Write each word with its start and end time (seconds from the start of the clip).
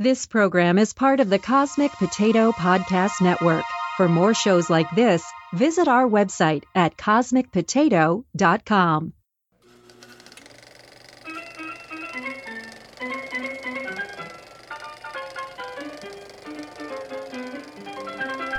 This 0.00 0.26
program 0.26 0.76
is 0.76 0.92
part 0.92 1.20
of 1.20 1.30
the 1.30 1.38
Cosmic 1.38 1.92
Potato 1.92 2.50
Podcast 2.50 3.22
Network. 3.22 3.62
For 3.96 4.08
more 4.08 4.34
shows 4.34 4.68
like 4.68 4.88
this, 4.96 5.24
visit 5.52 5.86
our 5.86 6.08
website 6.08 6.64
at 6.74 6.96
cosmicpotato.com. 6.96 9.12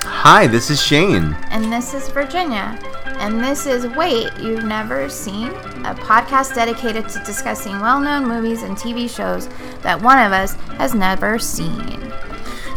Hi, 0.06 0.48
this 0.48 0.70
is 0.70 0.82
Shane. 0.82 1.36
And 1.52 1.66
this 1.66 1.94
is 1.94 2.08
Virginia. 2.08 2.80
And 3.26 3.44
this 3.44 3.66
is 3.66 3.88
Wait, 3.88 4.30
You've 4.40 4.66
Never 4.66 5.10
Seen, 5.10 5.48
a 5.48 5.96
podcast 5.96 6.54
dedicated 6.54 7.10
to 7.10 7.24
discussing 7.24 7.80
well 7.80 8.00
known 8.00 8.28
movies 8.28 8.62
and 8.62 8.78
TV 8.78 9.10
shows 9.10 9.50
that 9.82 10.00
one 10.00 10.20
of 10.20 10.32
us 10.32 10.54
has 10.78 10.94
never 10.94 11.40
seen. 11.40 12.14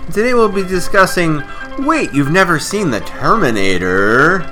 Today 0.07 0.33
we'll 0.33 0.49
be 0.49 0.63
discussing 0.63 1.43
Wait, 1.81 2.15
You've 2.15 2.31
Never 2.31 2.59
Seen 2.59 2.91
the 2.91 3.01
Terminator. 3.01 4.43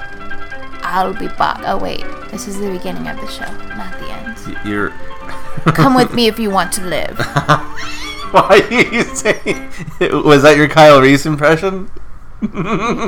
I'll 0.82 1.14
be 1.14 1.28
back. 1.28 1.62
Oh, 1.64 1.78
wait. 1.78 2.04
This 2.30 2.46
is 2.46 2.60
the 2.60 2.70
beginning 2.70 3.08
of 3.08 3.16
the 3.16 3.28
show, 3.28 3.50
not 3.74 3.98
the 3.98 4.10
end. 4.10 4.68
You're. 4.68 4.90
Come 5.72 5.94
with 5.94 6.12
me 6.12 6.26
if 6.26 6.38
you 6.38 6.50
want 6.50 6.72
to 6.72 6.84
live. 6.84 7.18
Why 8.32 8.60
are 8.70 8.84
you 8.92 9.02
saying. 9.02 9.70
Was 10.22 10.42
that 10.42 10.58
your 10.58 10.68
Kyle 10.68 11.00
Reese 11.00 11.24
impression? 11.24 11.90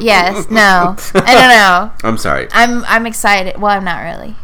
Yes, 0.00 0.50
no. 0.50 0.96
I 1.14 1.34
don't 1.34 1.48
know. 1.48 1.92
I'm 2.08 2.18
sorry. 2.18 2.48
I'm 2.52 2.84
I'm 2.84 3.06
excited. 3.06 3.58
Well, 3.60 3.70
I'm 3.76 3.84
not 3.84 4.02
really. 4.02 4.36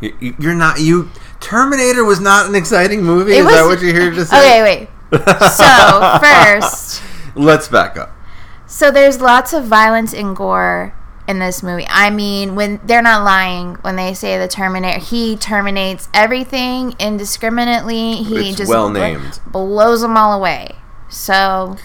You- 0.00 0.16
you- 0.20 0.36
You're 0.38 0.54
not. 0.54 0.80
You. 0.80 1.10
Terminator 1.40 2.04
was 2.04 2.18
not 2.20 2.46
an 2.48 2.54
exciting 2.54 3.02
movie? 3.04 3.32
It 3.32 3.40
is 3.40 3.46
that 3.46 3.64
what 3.64 3.80
you're 3.80 3.92
here 3.94 4.10
to 4.10 4.24
say? 4.24 4.38
Okay, 4.38 4.62
wait. 4.62 4.88
So, 5.50 6.18
first, 6.22 7.02
Let's 7.34 7.68
back 7.68 7.96
up. 7.96 8.12
So 8.66 8.90
there's 8.90 9.20
lots 9.20 9.52
of 9.52 9.64
violence 9.64 10.12
and 10.14 10.34
gore 10.34 10.94
in 11.28 11.38
this 11.38 11.62
movie. 11.62 11.86
I 11.88 12.10
mean, 12.10 12.54
when 12.56 12.80
they're 12.84 13.02
not 13.02 13.24
lying 13.24 13.74
when 13.82 13.96
they 13.96 14.14
say 14.14 14.38
the 14.38 14.48
Terminator, 14.48 14.98
he 14.98 15.36
terminates 15.36 16.08
everything 16.14 16.94
indiscriminately. 16.98 18.14
He 18.22 18.48
It's 18.50 18.58
just 18.58 18.70
well 18.70 18.88
named. 18.90 19.38
blows 19.46 20.00
them 20.00 20.16
all 20.16 20.32
away. 20.32 20.76
So 21.08 21.76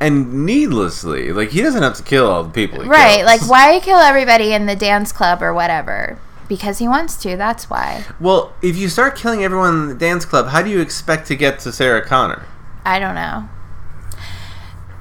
And 0.00 0.46
needlessly, 0.46 1.30
like, 1.32 1.50
he 1.50 1.60
doesn't 1.60 1.82
have 1.82 1.94
to 1.94 2.02
kill 2.02 2.26
all 2.26 2.42
the 2.42 2.50
people 2.50 2.82
he 2.82 2.88
right, 2.88 3.16
kills. 3.16 3.26
like 3.26 3.50
why 3.50 3.80
kill 3.80 3.98
everybody 3.98 4.54
in 4.54 4.64
the 4.64 4.74
dance 4.74 5.12
club 5.12 5.42
or 5.42 5.52
whatever? 5.52 6.18
Because 6.48 6.78
he 6.78 6.88
wants 6.88 7.16
to. 7.22 7.36
That's 7.36 7.68
why. 7.68 8.04
Well, 8.18 8.54
if 8.62 8.76
you 8.76 8.88
start 8.88 9.14
killing 9.16 9.44
everyone 9.44 9.74
in 9.82 9.88
the 9.88 9.94
dance 9.94 10.24
club, 10.24 10.48
how 10.48 10.62
do 10.62 10.70
you 10.70 10.80
expect 10.80 11.26
to 11.28 11.36
get 11.36 11.58
to 11.60 11.72
Sarah 11.72 12.04
Connor? 12.04 12.46
I 12.84 12.98
don't 12.98 13.14
know. 13.14 13.48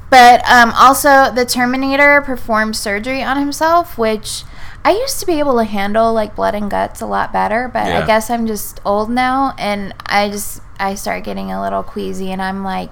But 0.10 0.44
um, 0.50 0.72
also, 0.76 1.32
the 1.34 1.46
Terminator 1.46 2.22
performed 2.22 2.76
surgery 2.76 3.22
on 3.24 3.38
himself, 3.40 3.98
which 3.98 4.44
I 4.84 4.92
used 4.92 5.20
to 5.20 5.26
be 5.26 5.40
able 5.40 5.58
to 5.58 5.64
handle 5.64 6.14
like 6.14 6.36
blood 6.36 6.56
and 6.56 6.70
guts 6.70 7.00
a 7.02 7.06
lot 7.06 7.32
better. 7.32 7.70
But 7.72 7.88
Yeah. 7.88 8.04
I 8.04 8.06
guess 8.08 8.30
I'm 8.30 8.48
just 8.48 8.82
old 8.84 9.10
now, 9.10 9.54
and 9.58 9.94
I 10.08 10.30
just 10.30 10.62
I 10.80 10.96
start 10.96 11.24
getting 11.24 11.52
a 11.52 11.62
little 11.62 11.84
queasy, 11.84 12.32
and 12.32 12.42
I'm 12.42 12.64
like 12.64 12.92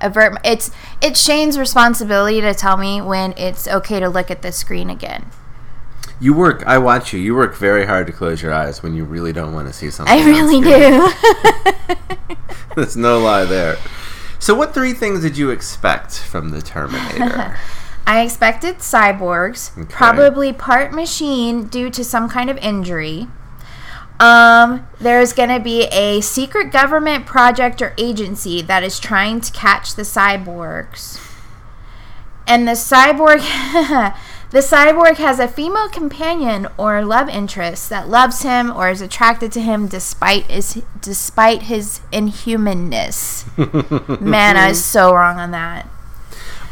avert. 0.00 0.38
It's 0.44 0.70
it's 1.00 1.20
Shane's 1.20 1.58
responsibility 1.58 2.40
to 2.40 2.54
tell 2.54 2.76
me 2.76 3.00
when 3.00 3.32
it's 3.36 3.66
okay 3.68 4.00
to 4.00 4.08
look 4.08 4.30
at 4.30 4.42
the 4.42 4.52
screen 4.52 4.90
again. 4.90 5.30
You 6.18 6.32
work. 6.32 6.64
I 6.66 6.78
watch 6.78 7.12
you. 7.12 7.20
You 7.20 7.34
work 7.34 7.54
very 7.56 7.84
hard 7.86 8.06
to 8.06 8.12
close 8.12 8.40
your 8.40 8.52
eyes 8.52 8.82
when 8.82 8.94
you 8.94 9.04
really 9.04 9.32
don't 9.32 9.52
want 9.52 9.66
to 9.68 9.72
see 9.72 9.90
something. 9.90 10.16
I 10.18 10.24
really 10.24 10.60
do. 10.62 12.36
There's 12.74 12.96
no 12.96 13.18
lie 13.18 13.44
there. 13.44 13.76
So, 14.38 14.54
what 14.54 14.72
three 14.74 14.92
things 14.92 15.20
did 15.22 15.36
you 15.36 15.50
expect 15.50 16.18
from 16.18 16.50
the 16.50 16.62
Terminator? 16.62 17.56
I 18.06 18.20
expected 18.20 18.76
cyborgs, 18.78 19.76
Okay. 19.76 19.92
probably 19.92 20.52
part 20.52 20.92
machine 20.92 21.66
due 21.66 21.90
to 21.90 22.04
some 22.04 22.28
kind 22.28 22.48
of 22.48 22.56
injury. 22.58 23.26
Um, 24.18 24.86
there's 24.98 25.32
going 25.32 25.50
to 25.50 25.60
be 25.60 25.84
a 25.84 26.20
secret 26.22 26.72
government 26.72 27.26
project 27.26 27.82
or 27.82 27.94
agency 27.98 28.62
that 28.62 28.82
is 28.82 28.98
trying 28.98 29.40
to 29.42 29.52
catch 29.52 29.94
the 29.94 30.02
cyborgs. 30.02 31.22
And 32.46 32.66
the 32.66 32.72
cyborg 32.72 33.40
the 34.50 34.58
cyborg 34.58 35.16
has 35.16 35.38
a 35.38 35.48
female 35.48 35.88
companion 35.88 36.68
or 36.78 37.04
love 37.04 37.28
interest 37.28 37.90
that 37.90 38.08
loves 38.08 38.42
him 38.42 38.70
or 38.70 38.88
is 38.88 39.00
attracted 39.00 39.52
to 39.52 39.60
him 39.60 39.88
despite 39.88 40.44
his 40.44 40.82
despite 41.00 41.62
his 41.62 42.00
inhumanness. 42.12 43.44
Man, 44.20 44.56
I 44.56 44.68
was 44.68 44.84
so 44.84 45.12
wrong 45.12 45.38
on 45.38 45.50
that. 45.50 45.88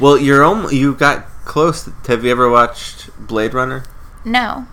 well, 0.00 0.16
you're 0.16 0.44
almost, 0.44 0.72
you 0.75 0.94
got 0.94 1.26
close. 1.44 1.88
Have 2.06 2.25
you 2.25 2.31
ever 2.31 2.49
watched 2.49 3.11
Blade 3.19 3.53
Runner? 3.53 3.84
No. 4.25 4.66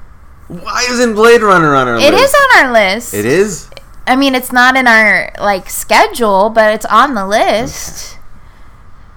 Why 0.51 0.85
isn't 0.89 1.15
Blade 1.15 1.41
Runner 1.41 1.73
on 1.73 1.87
our 1.87 1.95
It 1.95 2.11
list? 2.11 2.13
It 2.13 2.19
is 2.19 2.33
on 2.33 2.65
our 2.65 2.73
list. 2.73 3.13
It 3.13 3.25
is. 3.25 3.69
I 4.05 4.17
mean, 4.17 4.35
it's 4.35 4.51
not 4.51 4.75
in 4.75 4.85
our 4.85 5.31
like 5.39 5.69
schedule, 5.69 6.49
but 6.49 6.73
it's 6.73 6.85
on 6.87 7.13
the 7.13 7.25
list. 7.25 8.17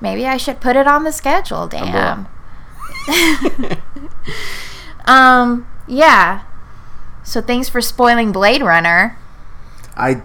Maybe 0.01 0.27
I 0.27 0.37
should 0.37 0.61
put 0.61 0.77
it 0.77 0.87
on 0.87 1.03
the 1.03 1.11
schedule. 1.11 1.67
Damn. 1.67 2.29
um. 5.07 5.67
Yeah. 5.89 6.45
So 7.25 7.41
thanks 7.41 7.69
for 7.69 7.81
spoiling 7.81 8.31
Blade 8.31 8.63
Runner. 8.63 9.19
I. 9.97 10.23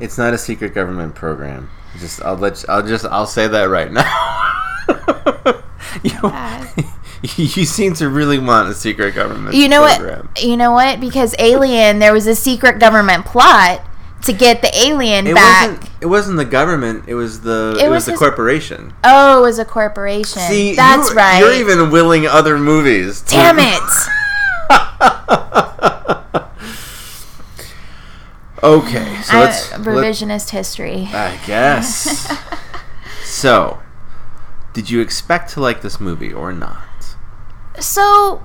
It's 0.00 0.18
not 0.18 0.34
a 0.34 0.38
secret 0.38 0.74
government 0.74 1.14
program. 1.14 1.70
Just 2.00 2.20
I'll 2.24 2.34
let 2.34 2.60
you, 2.62 2.68
I'll 2.68 2.84
just 2.84 3.04
I'll 3.04 3.26
say 3.26 3.46
that 3.46 3.64
right 3.66 3.92
now. 3.92 5.62
you. 6.02 6.84
you 7.36 7.64
seem 7.64 7.94
to 7.94 8.08
really 8.08 8.38
want 8.38 8.68
a 8.68 8.74
secret 8.74 9.14
government. 9.14 9.54
You 9.54 9.68
know 9.68 9.86
program. 9.86 10.26
what? 10.28 10.42
You 10.42 10.56
know 10.56 10.72
what? 10.72 11.00
Because 11.00 11.34
Alien, 11.38 11.98
there 12.00 12.12
was 12.12 12.26
a 12.26 12.34
secret 12.34 12.80
government 12.80 13.24
plot 13.26 13.80
to 14.22 14.32
get 14.32 14.62
the 14.62 14.70
alien 14.86 15.26
It 15.26 15.34
back. 15.34 15.70
wasn't. 15.70 15.90
It 16.00 16.06
wasn't 16.06 16.36
the 16.38 16.44
government. 16.44 17.04
It 17.08 17.14
was 17.14 17.40
the. 17.42 17.74
It, 17.78 17.84
It 17.86 17.88
was, 17.88 17.96
was 17.98 18.04
the 18.06 18.10
his- 18.12 18.18
corporation. 18.20 18.92
Oh, 19.04 19.38
it 19.38 19.42
was 19.42 19.58
a 19.58 19.64
corporation. 19.64 20.42
See, 20.42 20.74
That's 20.74 21.10
you, 21.10 21.16
right. 21.16 21.38
You're 21.40 21.54
even 21.54 21.90
willing 21.90 22.26
other 22.26 22.58
movies. 22.58 23.20
to- 23.22 23.30
Damn 23.34 23.58
it. 23.58 23.82
okay, 28.62 29.20
so 29.22 29.36
I, 29.36 29.40
let's. 29.40 29.70
let- 29.72 29.80
revisionist 29.82 30.50
history. 30.50 31.08
I 31.12 31.38
guess. 31.46 32.32
so, 33.24 33.80
did 34.72 34.90
you 34.90 35.00
expect 35.00 35.50
to 35.54 35.60
like 35.60 35.82
this 35.82 36.00
movie 36.00 36.32
or 36.32 36.52
not? 36.52 37.16
So 37.78 38.42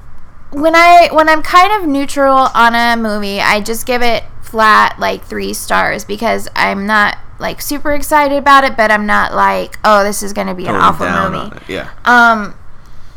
when 0.51 0.75
I 0.75 1.09
when 1.11 1.29
I'm 1.29 1.41
kind 1.41 1.81
of 1.81 1.87
neutral 1.87 2.49
on 2.53 2.75
a 2.75 2.95
movie, 3.01 3.39
I 3.39 3.61
just 3.61 3.85
give 3.85 4.01
it 4.01 4.23
flat 4.41 4.97
like 4.99 5.25
3 5.25 5.53
stars 5.53 6.05
because 6.05 6.47
I'm 6.55 6.87
not 6.87 7.17
like 7.39 7.61
super 7.61 7.93
excited 7.93 8.37
about 8.37 8.63
it, 8.63 8.77
but 8.77 8.91
I'm 8.91 9.05
not 9.05 9.33
like, 9.33 9.77
oh, 9.83 10.03
this 10.03 10.23
is 10.23 10.33
going 10.33 10.47
to 10.47 10.55
be 10.55 10.67
an 10.67 10.75
awful 10.75 11.07
movie. 11.07 11.55
Yeah. 11.67 11.89
Um 12.05 12.55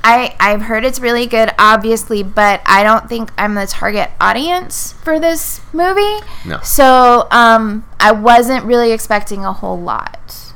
I 0.03 0.35
I've 0.41 0.63
heard 0.63 0.85
it's 0.85 0.99
really 0.99 1.27
good 1.27 1.51
obviously, 1.59 2.23
but 2.23 2.63
I 2.67 2.83
don't 2.83 3.09
think 3.09 3.31
I'm 3.39 3.55
the 3.55 3.67
target 3.67 4.11
audience 4.21 4.93
for 5.05 5.21
this 5.21 5.61
movie. 5.73 6.25
No. 6.47 6.59
So, 6.63 7.29
um 7.31 7.85
I 8.01 8.13
wasn't 8.13 8.65
really 8.65 8.93
expecting 8.93 9.45
a 9.45 9.53
whole 9.53 9.79
lot. 9.79 10.53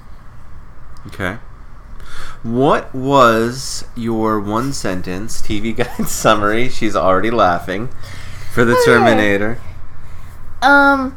Okay. 1.08 1.38
What 2.44 2.94
was 2.94 3.86
your 3.96 4.38
one 4.38 4.74
sentence 4.74 5.40
TV 5.40 5.74
guide 5.74 6.06
summary? 6.08 6.68
She's 6.68 6.94
already 6.94 7.30
laughing 7.30 7.88
for 8.52 8.64
the 8.64 8.80
Terminator. 8.84 9.58
Um 10.62 11.16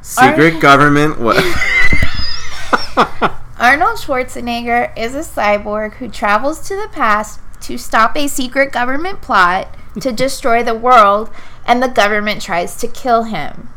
Secret 0.00 0.60
government. 0.60 1.20
What? 1.20 1.36
Arnold 3.58 3.98
Schwarzenegger 3.98 4.96
is 4.96 5.14
a 5.14 5.20
cyborg 5.20 5.94
who 5.94 6.08
travels 6.08 6.66
to 6.68 6.76
the 6.76 6.88
past 6.92 7.40
to 7.62 7.78
stop 7.78 8.16
a 8.16 8.26
secret 8.26 8.72
government 8.72 9.22
plot 9.22 9.68
to 10.00 10.12
destroy 10.12 10.62
the 10.62 10.74
world, 10.74 11.30
and 11.66 11.82
the 11.82 11.88
government 11.88 12.42
tries 12.42 12.76
to 12.76 12.88
kill 12.88 13.24
him. 13.24 13.68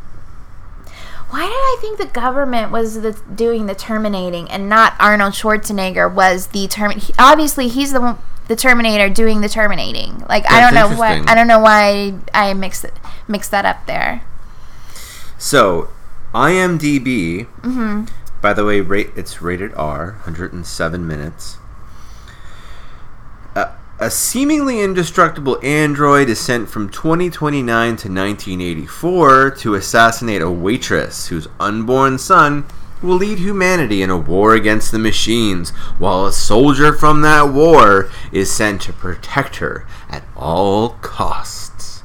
Why 1.30 1.40
did 1.42 1.50
I 1.52 1.76
think 1.80 1.98
the 1.98 2.06
government 2.06 2.70
was 2.72 3.02
the, 3.02 3.12
doing 3.34 3.66
the 3.66 3.74
terminating 3.74 4.50
and 4.50 4.68
not 4.68 4.94
Arnold 4.98 5.34
Schwarzenegger 5.34 6.12
was 6.12 6.48
the 6.48 6.66
term? 6.68 6.92
he- 6.92 7.12
Obviously, 7.18 7.68
he's 7.68 7.92
the 7.92 8.00
one- 8.00 8.18
the 8.48 8.56
Terminator 8.56 9.10
doing 9.10 9.42
the 9.42 9.48
terminating. 9.48 10.24
Like 10.26 10.50
I 10.50 10.60
don't 10.60 10.72
know 10.72 10.88
why 10.96 11.16
interesting. 11.16 11.28
I 11.28 11.34
don't 11.34 11.48
know 11.48 11.58
why 11.58 12.14
I 12.32 12.54
mixed 12.54 12.82
it, 12.82 12.94
mixed 13.28 13.50
that 13.50 13.66
up 13.66 13.84
there. 13.86 14.22
so, 15.36 15.90
IMDb. 16.34 17.46
Mm-hmm. 17.60 18.04
By 18.40 18.52
the 18.54 18.64
way, 18.64 18.80
rate 18.80 19.10
it's 19.16 19.42
rated 19.42 19.74
R, 19.74 20.12
107 20.24 21.06
minutes. 21.06 21.58
A 24.00 24.12
seemingly 24.12 24.80
indestructible 24.80 25.58
android 25.60 26.28
is 26.28 26.38
sent 26.38 26.68
from 26.68 26.88
2029 26.88 27.66
to 27.66 28.08
1984 28.08 29.50
to 29.50 29.74
assassinate 29.74 30.40
a 30.40 30.48
waitress 30.48 31.26
whose 31.26 31.48
unborn 31.58 32.16
son 32.18 32.64
will 33.02 33.16
lead 33.16 33.40
humanity 33.40 34.00
in 34.00 34.08
a 34.08 34.16
war 34.16 34.54
against 34.54 34.92
the 34.92 35.00
machines, 35.00 35.70
while 35.98 36.24
a 36.26 36.32
soldier 36.32 36.92
from 36.92 37.22
that 37.22 37.52
war 37.52 38.08
is 38.30 38.52
sent 38.52 38.82
to 38.82 38.92
protect 38.92 39.56
her 39.56 39.84
at 40.08 40.22
all 40.36 40.90
costs. 41.00 42.04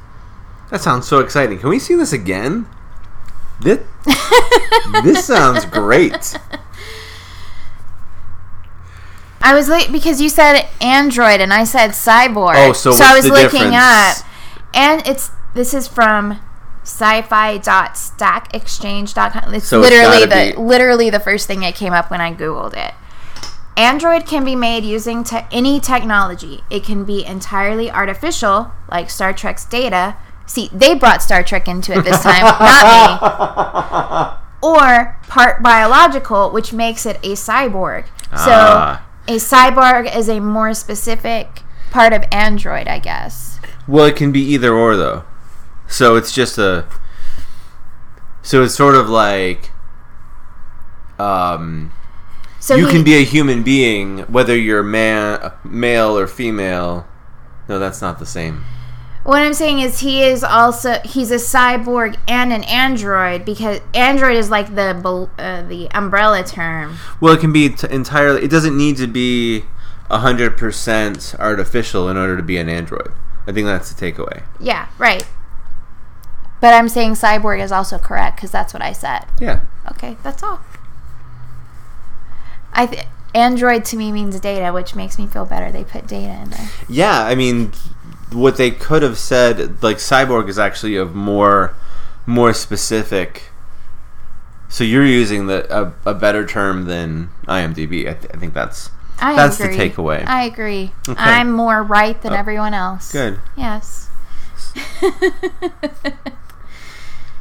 That 0.72 0.82
sounds 0.82 1.08
so 1.08 1.20
exciting. 1.20 1.60
Can 1.60 1.70
we 1.70 1.78
see 1.78 1.94
this 1.94 2.12
again? 2.12 2.66
This, 3.62 3.82
this 5.04 5.26
sounds 5.26 5.66
great. 5.66 6.40
I 9.46 9.54
was 9.54 9.68
late 9.68 9.92
because 9.92 10.22
you 10.22 10.30
said 10.30 10.66
Android 10.82 11.42
and 11.42 11.54
I 11.54 11.66
said 11.66 11.92
cyborg. 11.92 12.54
Oh, 12.56 12.72
so 12.74 12.92
I 12.92 12.94
what's 13.14 13.28
was 13.28 13.30
looking 13.30 13.72
difference? 13.72 14.22
up, 14.22 14.26
and 14.74 15.06
it's 15.08 15.32
this 15.54 15.74
is 15.74 15.88
from 15.88 16.40
sci-fi.stackexchange.com. 16.84 19.54
It's 19.54 19.68
So 19.68 19.82
it's 19.82 19.90
literally 19.90 20.26
gotta 20.26 20.52
the 20.52 20.58
be- 20.58 20.62
literally 20.64 21.10
the 21.10 21.20
first 21.20 21.48
thing 21.48 21.60
that 21.62 21.76
came 21.76 21.94
up 21.94 22.10
when 22.12 22.22
I 22.22 22.34
googled 22.34 22.76
it. 22.76 22.94
Android 23.76 24.28
can 24.28 24.46
be 24.46 24.56
made 24.56 24.84
using 24.84 25.24
te- 25.24 25.46
any 25.52 25.80
technology. 25.80 26.64
It 26.70 26.84
can 26.84 27.06
be 27.06 27.26
entirely 27.26 27.90
artificial, 27.90 28.72
like 28.92 29.10
Star 29.10 29.34
Trek's 29.34 29.66
Data. 29.66 30.16
See, 30.46 30.70
they 30.72 30.94
brought 30.94 31.24
Star 31.24 31.42
Trek 31.44 31.68
into 31.68 31.94
it 31.94 32.04
this 32.04 32.22
time, 32.22 32.44
not 32.44 34.34
me. 34.34 34.40
Or 34.64 35.18
part 35.28 35.62
biological, 35.62 36.50
which 36.50 36.72
makes 36.72 37.06
it 37.06 37.18
a 37.18 37.34
cyborg. 37.34 38.06
So 38.30 38.50
Ah. 38.52 39.02
A 39.28 39.36
cyborg 39.38 40.14
is 40.16 40.28
a 40.30 40.40
more 40.40 40.74
specific 40.74 41.62
part 41.92 42.14
of 42.14 42.24
Android, 42.32 42.88
I 42.88 43.00
guess. 43.00 43.60
Well, 43.88 44.06
it 44.06 44.16
can 44.16 44.32
be 44.32 44.42
either 44.42 44.74
or 44.74 44.96
though. 44.96 45.24
So 45.88 46.16
it's 46.16 46.32
just 46.34 46.58
a. 46.58 46.86
So 48.42 48.64
it's 48.64 48.76
sort 48.76 48.96
of 48.96 49.10
like. 49.10 49.72
Um, 51.20 51.92
So 52.60 52.76
you 52.76 52.88
he- 52.88 52.92
can 52.92 53.04
be 53.04 53.16
a 53.16 53.24
human 53.24 53.64
being 53.64 54.20
whether 54.24 54.56
you're 54.58 54.84
man, 54.84 55.52
male 55.64 56.18
or 56.18 56.28
female. 56.28 57.08
No, 57.70 57.80
that's 57.80 58.02
not 58.02 58.20
the 58.20 58.26
same. 58.26 58.64
What 59.24 59.42
I'm 59.42 59.54
saying 59.54 59.80
is 59.80 60.00
he 60.00 60.22
is 60.22 60.44
also 60.44 61.00
he's 61.06 61.32
a 61.32 61.36
cyborg 61.36 62.18
and 62.28 62.52
an 62.52 62.64
android 62.66 63.46
because 63.46 63.80
android 63.94 64.36
is 64.36 64.50
like 64.50 64.76
the 64.76 65.30
uh, 65.38 65.62
the 65.62 65.90
umbrella 65.92 66.44
term. 66.44 66.98
Well, 67.22 67.34
it 67.34 67.40
can 67.40 67.54
be 67.54 67.70
t- 67.70 67.88
entirely. 67.90 68.44
It 68.44 68.52
doesn't 68.52 68.76
need 68.76 68.98
to 68.98 69.08
be 69.08 69.64
hundred 70.12 70.58
percent 70.58 71.36
artificial 71.40 72.10
in 72.10 72.18
order 72.18 72.36
to 72.36 72.44
be 72.44 72.58
an 72.58 72.68
android. 72.68 73.14
I 73.48 73.52
think 73.52 73.66
that's 73.66 73.92
the 73.94 74.12
takeaway. 74.12 74.44
Yeah, 74.60 74.90
right. 74.98 75.26
But 76.62 76.74
I'm 76.74 76.88
saying 76.88 77.14
cyborg 77.14 77.62
is 77.62 77.72
also 77.72 77.98
correct 77.98 78.38
because 78.38 78.52
that's 78.52 78.74
what 78.74 78.82
I 78.82 78.94
said. 78.94 79.26
Yeah. 79.40 79.62
Okay, 79.92 80.18
that's 80.24 80.44
all. 80.44 80.62
I 82.74 82.86
th- 82.88 83.06
android 83.36 83.86
to 83.86 83.98
me 83.98 84.12
means 84.12 84.40
data, 84.40 84.72
which 84.72 84.96
makes 84.96 85.18
me 85.18 85.28
feel 85.28 85.46
better. 85.46 85.72
They 85.72 85.84
put 85.84 86.08
data 86.08 86.42
in 86.42 86.50
there. 86.52 86.70
Yeah, 86.88 87.24
I 87.24 87.36
mean, 87.36 87.74
what 88.34 88.58
they 88.58 88.72
could 88.72 89.02
have 89.04 89.18
said, 89.18 89.82
like 89.84 89.98
cyborg, 89.98 90.50
is 90.50 90.58
actually 90.60 90.98
a 90.98 91.06
more, 91.06 91.76
more 92.26 92.54
specific. 92.54 93.44
So 94.70 94.84
you're 94.84 95.06
using 95.06 95.48
the 95.48 95.66
a, 95.76 95.94
a 96.06 96.14
better 96.14 96.46
term 96.46 96.86
than 96.86 97.30
IMDb. 97.48 98.10
I, 98.10 98.14
th- 98.14 98.32
I 98.34 98.38
think 98.38 98.54
that's 98.54 98.90
I 99.20 99.36
That's 99.36 99.58
the 99.60 99.66
takeaway. 99.66 100.26
I 100.28 100.44
agree. 100.44 100.92
Okay. 101.08 101.22
I'm 101.22 101.52
more 101.52 101.84
right 101.84 102.20
than 102.22 102.34
Oh, 102.34 102.38
everyone 102.38 102.74
else. 102.74 103.12
good. 103.12 103.40
Yes. 103.56 104.10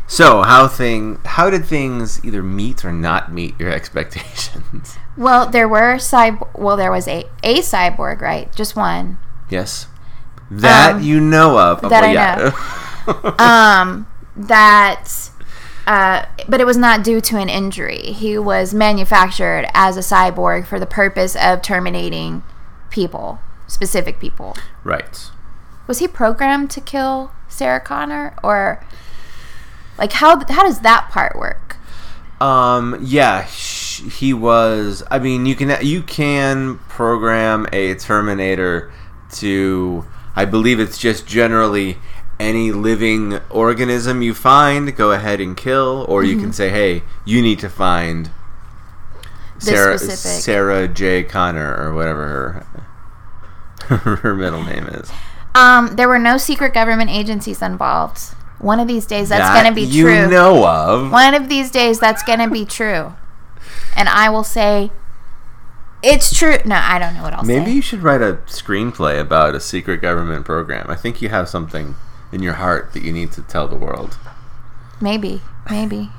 So 0.07 0.43
how 0.43 0.69
thing 0.69 1.19
how 1.25 1.49
did 1.49 1.65
things 1.65 2.23
either 2.23 2.43
meet 2.43 2.85
or 2.85 2.93
not 2.93 3.33
meet 3.33 3.59
your 3.59 3.71
expectations? 3.79 4.99
Well, 5.17 5.49
there 5.49 5.67
were 5.67 5.95
cyb. 5.95 6.47
Well, 6.55 6.77
there 6.77 6.91
was 6.93 7.09
a 7.09 7.25
a 7.43 7.61
cyborg, 7.61 8.21
right? 8.21 8.55
Just 8.55 8.77
one. 8.77 9.17
yes, 9.49 9.87
that 10.61 10.97
Um, 10.97 11.03
you 11.03 11.21
know 11.21 11.59
of. 11.59 11.81
that 11.83 11.91
Well, 11.91 12.05
I 12.05 12.13
yeah. 12.13 12.53
Um, 13.83 14.07
that. 14.37 15.09
Uh, 15.87 16.25
but 16.49 16.61
it 16.61 16.65
was 16.65 16.77
not 16.77 17.03
due 17.03 17.21
to 17.21 17.37
an 17.39 17.49
injury. 17.49 18.13
He 18.13 18.39
was 18.39 18.73
manufactured 18.73 19.67
as 19.75 19.97
a 19.97 20.01
cyborg 20.01 20.65
for 20.67 20.79
the 20.79 20.87
purpose 20.87 21.35
of 21.35 21.61
terminating 21.63 22.45
people, 22.91 23.41
specific 23.67 24.21
people. 24.21 24.57
right. 24.85 25.29
Was 25.89 25.99
he 25.99 26.07
programmed 26.07 26.71
to 26.71 26.81
kill 26.81 27.33
Sarah 27.49 27.81
Connor, 27.81 28.37
or 28.45 28.87
like 29.99 30.13
how 30.13 30.39
how 30.49 30.63
does 30.63 30.81
that 30.83 31.09
part 31.11 31.37
work? 31.37 31.77
Um. 32.41 32.99
Yeah. 33.03 33.45
sh- 33.47 34.03
He 34.21 34.33
was. 34.33 35.03
I 35.11 35.19
mean, 35.19 35.45
you 35.47 35.57
can 35.57 35.77
you 35.85 36.03
can 36.03 36.79
program 36.89 37.67
a 37.73 37.95
Terminator 37.97 38.93
to. 39.33 40.05
I 40.35 40.45
believe 40.45 40.81
it's 40.81 40.99
just 40.99 41.27
generally 41.27 41.99
any 42.41 42.73
living 42.73 43.39
organism 43.51 44.23
you 44.23 44.35
find. 44.35 44.95
Go 44.97 45.13
ahead 45.13 45.41
and 45.41 45.57
kill, 45.57 46.05
or 46.09 46.25
you 46.25 46.39
can 46.39 46.53
say, 46.53 46.71
"Hey, 46.71 47.03
you 47.25 47.43
need 47.43 47.59
to 47.61 47.69
find 47.69 48.31
Sarah 49.59 49.99
Sarah 49.99 50.89
J. 50.89 51.23
Connor 51.23 51.77
or 51.77 51.95
whatever 51.95 52.67
her 53.87 53.97
her 54.17 54.35
middle 54.35 54.65
name 54.65 54.87
is." 54.89 55.11
Um, 55.55 55.97
there 55.97 56.09
were 56.09 56.19
no 56.19 56.39
secret 56.39 56.73
government 56.73 57.11
agencies 57.11 57.61
involved. 57.61 58.35
One 58.59 58.81
of 58.81 58.89
these 58.89 59.07
days, 59.07 59.29
that's 59.29 59.43
That 59.43 59.63
going 59.63 59.75
to 59.75 59.75
be 59.75 59.83
you 59.83 60.05
true. 60.05 60.15
You 60.15 60.29
know 60.29 60.67
of. 60.67 61.11
One 61.11 61.35
of 61.35 61.49
these 61.49 61.71
days, 61.71 61.99
that's 61.99 62.23
going 62.23 62.39
to 62.39 62.49
be 62.49 62.65
true. 62.65 63.15
And 63.97 64.09
I 64.09 64.31
will 64.31 64.45
say, 64.45 64.91
it's 66.03 66.37
true. 66.37 66.57
No, 66.65 66.77
I 66.77 66.99
don't 66.99 67.15
know 67.15 67.23
what 67.23 67.33
I'll 67.35 67.45
Maybe 67.45 67.67
say. 67.67 67.73
you 67.73 67.83
should 67.83 68.03
write 68.03 68.23
a 68.23 68.35
screenplay 68.47 69.21
about 69.21 69.55
a 69.55 69.61
secret 69.61 70.01
government 70.01 70.45
program. 70.45 70.89
I 70.91 70.97
think 70.97 71.23
you 71.23 71.29
have 71.29 71.49
something 71.49 71.95
in 72.33 72.43
your 72.43 72.55
heart 72.55 72.93
that 72.95 73.03
you 73.03 73.13
need 73.13 73.33
to 73.33 73.43
tell 73.43 73.69
the 73.69 73.77
world. 73.77 74.19
Maybe. 75.01 75.43
Maybe. 75.71 76.11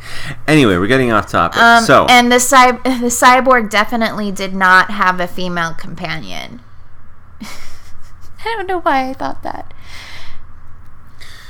Anyway, 0.47 0.77
we're 0.77 0.87
getting 0.87 1.11
off 1.11 1.29
topic. 1.29 1.61
Um, 1.61 1.83
so, 1.83 2.05
and 2.09 2.31
the, 2.31 2.39
cy- 2.39 2.71
the 2.83 3.09
cyborg 3.09 3.69
definitely 3.69 4.31
did 4.31 4.53
not 4.53 4.89
have 4.89 5.19
a 5.19 5.27
female 5.27 5.73
companion. 5.73 6.61
I 7.41 8.55
don't 8.55 8.67
know 8.67 8.79
why 8.79 9.09
I 9.09 9.13
thought 9.13 9.43
that. 9.43 9.73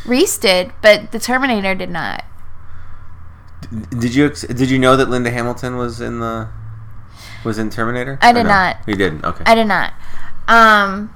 Reese 0.06 0.38
did, 0.38 0.74
but 0.82 1.12
the 1.12 1.20
Terminator 1.20 1.76
did 1.76 1.90
not. 1.90 2.24
did 3.98 4.14
you 4.16 4.26
ex- 4.28 4.42
did 4.42 4.70
you 4.70 4.78
know 4.80 4.96
that 4.98 5.10
Linda 5.10 5.32
Hamilton 5.32 5.78
was 5.78 6.02
in 6.02 6.20
the 6.20 6.50
was 7.44 7.58
in 7.58 7.70
Terminator? 7.70 8.18
I 8.22 8.32
did 8.32 8.44
no? 8.44 8.50
not. 8.50 8.78
You 8.88 8.96
didn't. 8.96 9.26
Okay. 9.26 9.44
I 9.46 9.56
did 9.56 9.66
not. 9.66 9.94
Um, 10.48 11.14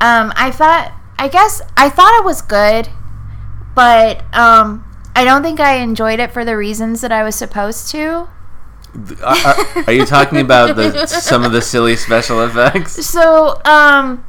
um, 0.00 0.32
I 0.36 0.50
thought, 0.50 0.92
I 1.18 1.28
guess, 1.28 1.62
I 1.76 1.88
thought 1.88 2.18
it 2.18 2.24
was 2.24 2.42
good, 2.42 2.88
but 3.74 4.22
um, 4.34 4.84
I 5.14 5.24
don't 5.24 5.42
think 5.42 5.60
I 5.60 5.76
enjoyed 5.76 6.18
it 6.18 6.32
for 6.32 6.44
the 6.44 6.56
reasons 6.56 7.00
that 7.02 7.12
I 7.12 7.22
was 7.22 7.34
supposed 7.34 7.88
to. 7.92 8.28
Uh, 8.94 9.14
uh, 9.22 9.82
are 9.86 9.92
you 9.92 10.04
talking 10.04 10.38
about 10.38 10.76
the 10.76 11.06
some 11.06 11.44
of 11.44 11.52
the 11.52 11.62
silly 11.62 11.96
special 11.96 12.42
effects? 12.44 13.06
So, 13.06 13.60
um, 13.64 14.24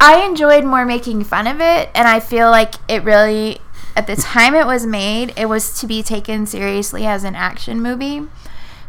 I 0.00 0.24
enjoyed 0.24 0.64
more 0.64 0.84
making 0.84 1.24
fun 1.24 1.46
of 1.46 1.60
it, 1.60 1.90
and 1.94 2.08
I 2.08 2.20
feel 2.20 2.50
like 2.50 2.74
it 2.88 3.04
really, 3.04 3.60
at 3.96 4.06
the 4.06 4.16
time 4.20 4.54
it 4.54 4.66
was 4.66 4.86
made, 4.86 5.32
it 5.36 5.46
was 5.46 5.78
to 5.80 5.86
be 5.86 6.02
taken 6.02 6.46
seriously 6.46 7.06
as 7.06 7.24
an 7.24 7.34
action 7.34 7.80
movie. 7.80 8.28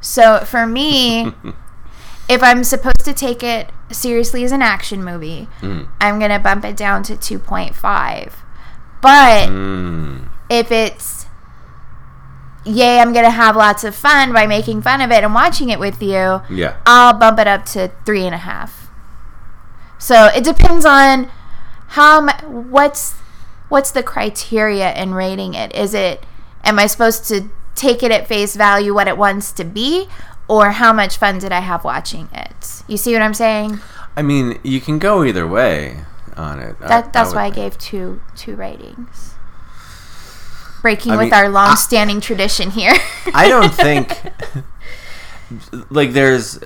So 0.05 0.39
for 0.45 0.67
me, 0.67 1.33
if 2.29 2.43
I'm 2.43 2.63
supposed 2.63 3.03
to 3.05 3.13
take 3.13 3.41
it 3.43 3.71
seriously 3.91 4.43
as 4.43 4.51
an 4.51 4.61
action 4.61 5.03
movie, 5.03 5.47
Mm. 5.61 5.87
I'm 5.99 6.19
gonna 6.19 6.39
bump 6.39 6.63
it 6.63 6.77
down 6.77 7.01
to 7.03 7.15
2.5. 7.15 8.33
But 9.01 9.49
Mm. 9.49 10.27
if 10.49 10.71
it's 10.71 11.25
yay, 12.63 12.99
I'm 12.99 13.13
gonna 13.13 13.29
have 13.31 13.55
lots 13.55 13.83
of 13.83 13.95
fun 13.95 14.31
by 14.31 14.45
making 14.47 14.81
fun 14.83 15.01
of 15.01 15.11
it 15.11 15.23
and 15.23 15.33
watching 15.33 15.69
it 15.69 15.79
with 15.79 16.01
you, 16.01 16.41
Yeah. 16.49 16.73
I'll 16.85 17.13
bump 17.13 17.39
it 17.39 17.47
up 17.47 17.65
to 17.73 17.91
three 18.05 18.25
and 18.25 18.33
a 18.35 18.39
half. 18.39 18.89
So 19.97 20.25
it 20.27 20.43
depends 20.43 20.85
on 20.85 21.29
how 21.89 22.27
what's 22.45 23.15
what's 23.69 23.89
the 23.89 24.03
criteria 24.03 24.93
in 24.93 25.15
rating 25.15 25.55
it. 25.55 25.73
Is 25.75 25.93
it 25.95 26.23
am 26.63 26.77
I 26.79 26.85
supposed 26.87 27.27
to 27.29 27.49
take 27.75 28.01
it 28.03 28.11
at 28.11 28.27
face 28.27 28.55
value 28.55 28.93
what 28.93 29.07
it 29.07 29.17
wants 29.17 29.51
to 29.53 29.63
be, 29.63 30.07
or 30.47 30.71
how 30.71 30.93
much 30.93 31.17
fun 31.17 31.39
did 31.39 31.51
I 31.51 31.59
have 31.59 31.83
watching 31.83 32.29
it? 32.33 32.83
You 32.87 32.97
see 32.97 33.13
what 33.13 33.21
I'm 33.21 33.33
saying? 33.33 33.79
I 34.15 34.21
mean, 34.21 34.59
you 34.63 34.79
can 34.79 34.97
go 34.99 35.23
either 35.23 35.45
way 35.47 36.01
on 36.37 36.59
it. 36.59 36.75
I- 36.81 37.01
that's 37.01 37.29
would 37.31 37.35
why 37.35 37.45
I 37.45 37.49
gave 37.49 37.77
two 37.77 38.21
two 38.35 38.55
ratings. 38.55 39.33
Breaking 40.81 41.13
I 41.13 41.17
with 41.17 41.23
mean, 41.25 41.33
our 41.33 41.49
long-standing 41.49 42.21
tradition 42.21 42.69
here. 42.71 42.93
I 43.33 43.47
don't 43.49 43.73
think 43.85 44.21
like 45.89 46.11
there's 46.13 46.59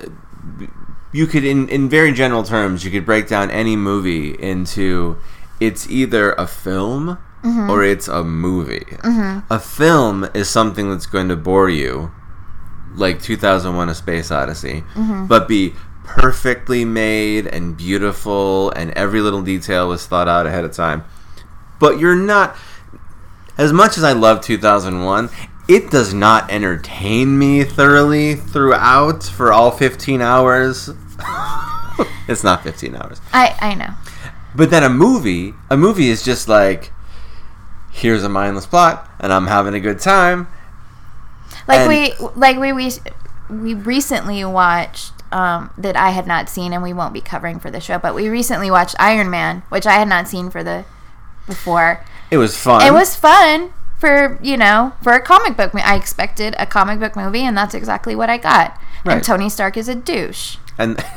you 1.12 1.26
could 1.26 1.44
in 1.44 1.68
in 1.68 1.88
very 1.88 2.12
general 2.12 2.42
terms 2.42 2.84
you 2.84 2.90
could 2.90 3.04
break 3.06 3.28
down 3.28 3.50
any 3.50 3.76
movie 3.76 4.30
into 4.40 5.16
it's 5.58 5.88
either 5.90 6.32
a 6.32 6.46
film 6.46 7.18
or 7.42 7.82
it's 7.82 8.06
a 8.08 8.22
movie. 8.24 8.86
A 9.50 9.58
film 9.58 10.28
is 10.34 10.48
something 10.48 10.90
that's 10.90 11.06
going 11.06 11.28
to 11.28 11.36
bore 11.36 11.70
you 11.70 12.12
like 12.94 13.22
2001: 13.22 13.88
A 13.88 13.94
Space 13.94 14.30
Odyssey, 14.30 14.84
Mm-hmm. 14.94 15.26
but 15.26 15.46
be 15.48 15.74
perfectly 16.04 16.84
made 16.84 17.46
and 17.46 17.76
beautiful, 17.76 18.70
and 18.70 18.90
every 18.92 19.20
little 19.20 19.42
detail 19.42 19.88
was 19.88 20.06
thought 20.06 20.28
out 20.28 20.46
ahead 20.46 20.64
of 20.64 20.72
time. 20.72 21.04
But 21.78 21.98
you're 21.98 22.16
not. 22.16 22.56
As 23.56 23.72
much 23.72 23.96
as 23.98 24.04
I 24.04 24.12
love 24.12 24.40
2001, 24.40 25.28
it 25.68 25.90
does 25.90 26.12
not 26.14 26.50
entertain 26.50 27.38
me 27.38 27.62
thoroughly 27.64 28.34
throughout 28.34 29.22
for 29.22 29.52
all 29.52 29.70
15 29.70 30.20
hours. 30.22 30.90
it's 32.28 32.42
not 32.42 32.62
15 32.62 32.96
hours. 32.96 33.20
I 33.32 33.56
I 33.60 33.74
know. 33.74 33.94
But 34.54 34.70
then 34.70 34.82
a 34.82 34.88
movie, 34.88 35.54
a 35.70 35.76
movie 35.76 36.08
is 36.08 36.22
just 36.24 36.48
like, 36.48 36.90
here's 37.90 38.24
a 38.24 38.28
mindless 38.28 38.66
plot, 38.66 39.08
and 39.18 39.32
I'm 39.32 39.46
having 39.46 39.74
a 39.74 39.80
good 39.80 40.00
time. 40.00 40.48
Like 41.68 41.80
And- 41.80 41.88
we 41.88 42.28
like 42.36 42.58
we 42.58 42.72
we 42.72 42.90
we 43.48 43.74
recently 43.74 44.44
watched 44.44 45.12
um, 45.32 45.70
that 45.78 45.96
I 45.96 46.10
had 46.10 46.26
not 46.26 46.48
seen, 46.48 46.72
and 46.72 46.82
we 46.82 46.92
won't 46.92 47.12
be 47.12 47.20
covering 47.20 47.58
for 47.60 47.70
the 47.70 47.80
show. 47.80 47.98
But 47.98 48.14
we 48.14 48.28
recently 48.28 48.70
watched 48.70 48.96
Iron 48.98 49.30
Man, 49.30 49.62
which 49.68 49.86
I 49.86 49.94
had 49.94 50.08
not 50.08 50.28
seen 50.28 50.50
for 50.50 50.62
the 50.64 50.84
before. 51.46 52.04
It 52.30 52.36
was 52.38 52.56
fun. 52.56 52.86
It 52.86 52.92
was 52.92 53.16
fun 53.16 53.72
for 53.98 54.38
you 54.42 54.56
know 54.56 54.92
for 55.02 55.12
a 55.12 55.20
comic 55.20 55.56
book. 55.56 55.74
mo- 55.74 55.82
I 55.84 55.96
expected 55.96 56.54
a 56.58 56.66
comic 56.66 57.00
book 57.00 57.16
movie, 57.16 57.42
and 57.42 57.56
that's 57.56 57.74
exactly 57.74 58.14
what 58.14 58.30
I 58.30 58.38
got. 58.38 58.78
Right. 59.04 59.14
And 59.16 59.24
Tony 59.24 59.48
Stark 59.48 59.76
is 59.76 59.88
a 59.88 59.94
douche. 59.94 60.56
And 60.78 61.02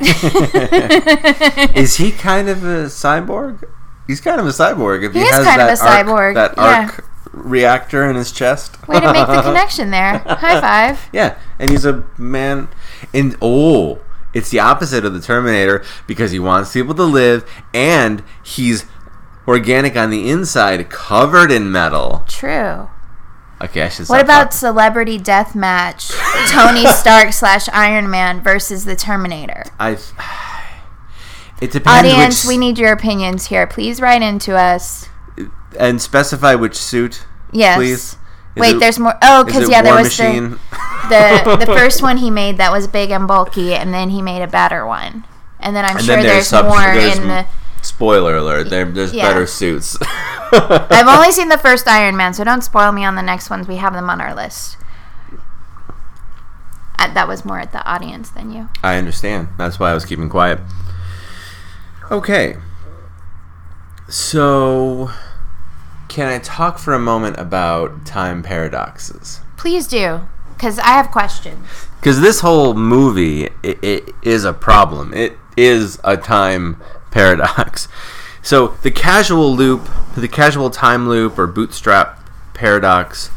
is 1.76 1.96
he 1.96 2.10
kind 2.12 2.48
of 2.48 2.62
a 2.64 2.86
cyborg? 2.86 3.64
He's 4.06 4.20
kind 4.20 4.40
of 4.40 4.46
a 4.46 4.50
cyborg. 4.50 5.04
If 5.04 5.12
he, 5.12 5.20
He 5.20 5.24
is 5.24 5.30
has 5.34 5.46
kind 5.46 5.60
of 5.62 5.78
that 5.78 5.80
a 5.80 5.82
arc- 5.88 6.06
cyborg, 6.06 6.34
that 6.34 6.54
yeah. 6.56 6.90
arc 6.90 7.08
reactor 7.32 8.08
in 8.08 8.16
his 8.16 8.30
chest. 8.32 8.86
Way 8.86 9.00
to 9.00 9.12
make 9.12 9.26
the 9.26 9.42
connection 9.42 9.90
there. 9.90 10.18
High 10.18 10.60
five. 10.60 11.00
Yeah, 11.12 11.36
and 11.58 11.70
he's 11.70 11.84
a 11.84 12.04
man. 12.18 12.68
And 13.12 13.36
oh, 13.42 14.00
it's 14.32 14.50
the 14.50 14.60
opposite 14.60 15.04
of 15.04 15.12
the 15.14 15.20
Terminator 15.20 15.84
because 16.06 16.30
he 16.32 16.38
wants 16.38 16.72
people 16.72 16.94
to 16.94 17.04
live, 17.04 17.48
and 17.72 18.22
he's 18.42 18.86
organic 19.46 19.96
on 19.96 20.10
the 20.10 20.28
inside, 20.30 20.88
covered 20.90 21.50
in 21.50 21.70
metal. 21.72 22.24
True. 22.28 22.90
Okay, 23.62 23.82
I 23.82 23.88
should. 23.88 24.08
What 24.08 24.20
about 24.20 24.44
talking. 24.50 24.58
celebrity 24.58 25.18
death 25.18 25.54
match? 25.54 26.08
Tony 26.48 26.86
Stark 26.86 27.32
slash 27.32 27.68
Iron 27.70 28.10
Man 28.10 28.42
versus 28.42 28.84
the 28.84 28.96
Terminator. 28.96 29.64
I? 29.78 29.96
It 31.60 31.70
depends. 31.72 32.08
Audience, 32.08 32.44
which, 32.44 32.48
we 32.48 32.58
need 32.58 32.78
your 32.78 32.92
opinions 32.92 33.46
here. 33.46 33.66
Please 33.66 34.00
write 34.00 34.22
into 34.22 34.56
us. 34.56 35.08
and 35.78 36.00
specify 36.00 36.54
which 36.54 36.76
suit. 36.76 37.26
Yes. 37.52 37.76
Please. 37.76 38.16
Is 38.56 38.60
Wait, 38.60 38.76
it- 38.76 38.80
there's 38.80 38.98
more. 38.98 39.14
Oh, 39.22 39.44
because 39.44 39.68
yeah, 39.68 39.82
there 39.82 39.94
was 39.94 40.16
the 40.16 40.58
the 41.08 41.56
the 41.64 41.66
first 41.78 42.02
one 42.02 42.18
he 42.18 42.30
made 42.30 42.58
that 42.58 42.70
was 42.70 42.86
big 42.86 43.10
and 43.10 43.26
bulky, 43.26 43.74
and 43.74 43.92
then 43.92 44.10
he 44.10 44.22
made 44.22 44.42
a 44.42 44.46
better 44.46 44.86
one, 44.86 45.24
and 45.60 45.74
then 45.74 45.84
I'm 45.84 45.96
And 45.96 46.04
sure 46.04 46.16
then 46.16 46.24
there's, 46.24 46.46
sub- 46.48 46.66
more 46.66 46.78
there's 46.80 47.16
in 47.18 47.28
the. 47.28 47.46
Spoiler 47.82 48.36
alert! 48.36 48.70
There, 48.70 48.84
there's 48.86 49.12
Yeah. 49.12 49.28
better 49.28 49.46
suits. 49.46 49.98
I've 50.52 51.06
only 51.08 51.32
seen 51.32 51.48
the 51.48 51.58
first 51.66 51.86
Iron 51.88 52.16
Man, 52.16 52.32
so 52.32 52.42
don't 52.44 52.62
spoil 52.62 52.92
me 52.92 53.04
on 53.04 53.14
the 53.16 53.22
next 53.22 53.50
ones. 53.50 53.66
We 53.68 53.76
have 53.76 53.92
them 53.92 54.08
on 54.08 54.20
our 54.20 54.34
list. 54.34 54.76
Uh, 56.98 57.12
that 57.12 57.26
was 57.28 57.44
more 57.44 57.58
at 57.58 57.72
the 57.72 57.84
audience 57.84 58.30
than 58.30 58.52
you. 58.52 58.68
I 58.82 58.96
understand. 58.96 59.48
That's 59.58 59.78
why 59.80 59.90
I 59.90 59.94
was 59.94 60.04
keeping 60.04 60.28
quiet. 60.30 60.60
Okay. 62.10 62.56
So, 64.08 65.10
can 66.08 66.28
I 66.28 66.38
talk 66.38 66.78
for 66.78 66.92
a 66.92 66.98
moment 66.98 67.38
about 67.38 68.04
time 68.04 68.42
paradoxes? 68.42 69.40
Please 69.56 69.86
do, 69.86 70.20
because 70.54 70.78
I 70.78 70.88
have 70.88 71.10
questions. 71.10 71.66
Because 71.98 72.20
this 72.20 72.40
whole 72.40 72.74
movie 72.74 73.44
it, 73.62 73.82
it 73.82 74.10
is 74.22 74.44
a 74.44 74.52
problem. 74.52 75.14
It 75.14 75.38
is 75.56 75.98
a 76.04 76.16
time 76.16 76.80
paradox. 77.10 77.88
So 78.44 78.76
the 78.82 78.90
casual 78.90 79.56
loop, 79.56 79.88
the 80.14 80.28
casual 80.28 80.68
time 80.68 81.08
loop 81.08 81.38
or 81.38 81.46
bootstrap 81.46 82.20
paradox. 82.52 83.30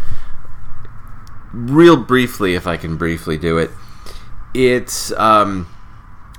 Real 1.53 1.95
briefly, 1.95 2.55
if 2.55 2.67
I 2.67 2.75
can 2.75 2.97
briefly 2.97 3.37
do 3.37 3.57
it, 3.57 3.71
it's 4.53 5.13
um, 5.13 5.73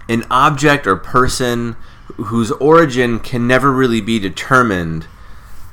an 0.06 0.24
object 0.30 0.86
or 0.86 0.96
person 0.96 1.76
whose 2.18 2.50
origin 2.52 3.18
can 3.20 3.46
never 3.46 3.72
really 3.72 4.00
be 4.00 4.18
determined 4.18 5.06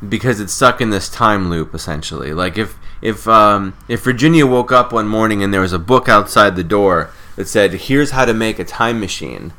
because 0.08 0.40
it's 0.40 0.54
stuck 0.54 0.80
in 0.80 0.92
this 0.92 1.10
time 1.10 1.50
loop 1.50 1.74
essentially. 1.74 2.34
Like 2.34 2.58
if 2.58 2.78
if 3.02 3.28
um, 3.28 3.76
if 3.88 4.04
virginia 4.04 4.46
woke 4.46 4.72
up 4.72 4.94
one 4.94 5.08
morning 5.08 5.44
and 5.44 5.54
there 5.54 5.62
was 5.62 5.74
a 5.74 5.80
book 5.80 6.08
outside 6.08 6.56
the 6.56 6.64
door 6.64 7.10
that 7.36 7.48
said 7.48 7.74
here's 7.74 8.12
how 8.12 8.26
to 8.26 8.34
make 8.34 8.60
a 8.60 8.64
time 8.64 9.00
machine 9.00 9.54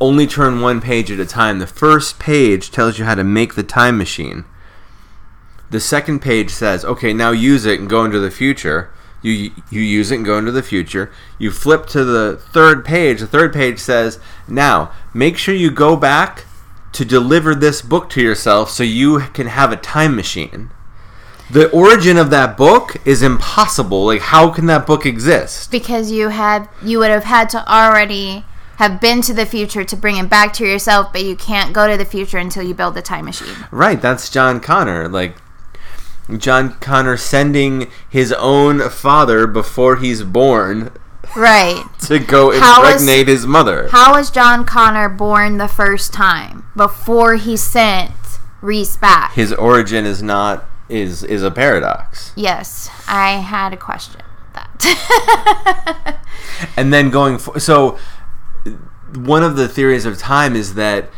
only 0.00 0.26
turn 0.26 0.60
one 0.60 0.80
page 0.80 1.10
at 1.10 1.20
a 1.20 1.24
time. 1.24 1.60
The 1.60 1.66
first 1.66 2.18
page 2.18 2.70
tells 2.70 2.98
you 2.98 3.04
how 3.04 3.14
to 3.14 3.24
make 3.24 3.54
the 3.54 3.62
time 3.62 3.96
machine. 3.96 4.44
The 5.70 5.80
second 5.80 6.20
page 6.20 6.50
says 6.50 6.84
okay 6.84 7.12
now 7.12 7.30
use 7.30 7.64
it 7.64 7.80
and 7.80 7.88
go 7.88 8.04
into 8.04 8.18
the 8.18 8.30
future 8.30 8.90
you 9.24 9.50
you 9.70 9.80
use 9.80 10.10
it 10.10 10.16
and 10.16 10.24
go 10.24 10.38
into 10.38 10.52
the 10.52 10.62
future. 10.62 11.10
You 11.38 11.50
flip 11.50 11.86
to 11.86 12.04
the 12.04 12.36
third 12.36 12.84
page. 12.84 13.20
The 13.20 13.26
third 13.26 13.52
page 13.52 13.78
says 13.78 14.20
now 14.46 14.92
make 15.12 15.36
sure 15.36 15.54
you 15.54 15.70
go 15.70 15.96
back 15.96 16.44
to 16.92 17.04
deliver 17.04 17.54
this 17.54 17.82
book 17.82 18.08
to 18.10 18.22
yourself 18.22 18.70
so 18.70 18.82
you 18.82 19.20
can 19.32 19.48
have 19.48 19.72
a 19.72 19.76
time 19.76 20.14
machine. 20.14 20.70
The 21.50 21.70
origin 21.70 22.16
of 22.16 22.30
that 22.30 22.56
book 22.56 22.96
is 23.06 23.22
impossible. 23.22 24.04
Like 24.06 24.20
how 24.20 24.50
can 24.50 24.66
that 24.66 24.86
book 24.86 25.06
exist? 25.06 25.70
Because 25.70 26.10
you 26.10 26.28
had 26.28 26.68
you 26.82 26.98
would 26.98 27.10
have 27.10 27.24
had 27.24 27.48
to 27.50 27.66
already 27.72 28.44
have 28.76 29.00
been 29.00 29.22
to 29.22 29.32
the 29.32 29.46
future 29.46 29.84
to 29.84 29.96
bring 29.96 30.16
it 30.16 30.28
back 30.28 30.52
to 30.52 30.66
yourself 30.66 31.12
but 31.12 31.22
you 31.22 31.36
can't 31.36 31.72
go 31.72 31.88
to 31.88 31.96
the 31.96 32.04
future 32.04 32.38
until 32.38 32.62
you 32.62 32.74
build 32.74 32.94
the 32.94 33.02
time 33.02 33.24
machine. 33.24 33.54
Right, 33.70 34.02
that's 34.02 34.28
John 34.28 34.60
Connor. 34.60 35.08
Like 35.08 35.36
John 36.38 36.74
Connor 36.80 37.16
sending 37.16 37.90
his 38.08 38.32
own 38.32 38.88
father 38.88 39.46
before 39.46 39.96
he's 39.96 40.22
born 40.22 40.90
right 41.36 41.84
to 42.00 42.18
go 42.18 42.50
impregnate 42.50 43.26
his 43.28 43.46
mother. 43.46 43.88
how 43.88 44.12
was 44.12 44.30
john 44.30 44.64
connor 44.64 45.08
born 45.08 45.56
the 45.56 45.66
first 45.66 46.12
time 46.12 46.66
before 46.76 47.34
he 47.36 47.56
sent 47.56 48.12
reese 48.60 48.96
back 48.98 49.32
his 49.32 49.52
origin 49.54 50.04
is 50.04 50.22
not 50.22 50.66
is 50.88 51.24
is 51.24 51.42
a 51.42 51.50
paradox. 51.50 52.32
yes 52.36 52.90
i 53.08 53.32
had 53.38 53.72
a 53.72 53.76
question 53.76 54.20
that 54.52 56.20
And 56.76 56.92
then 56.92 57.10
going 57.10 57.38
for, 57.38 57.58
so 57.58 57.98
one 59.14 59.42
of 59.42 59.56
the 59.56 59.68
theories 59.68 60.06
of 60.06 60.18
time 60.18 60.54
is 60.56 60.74
that 60.74 61.10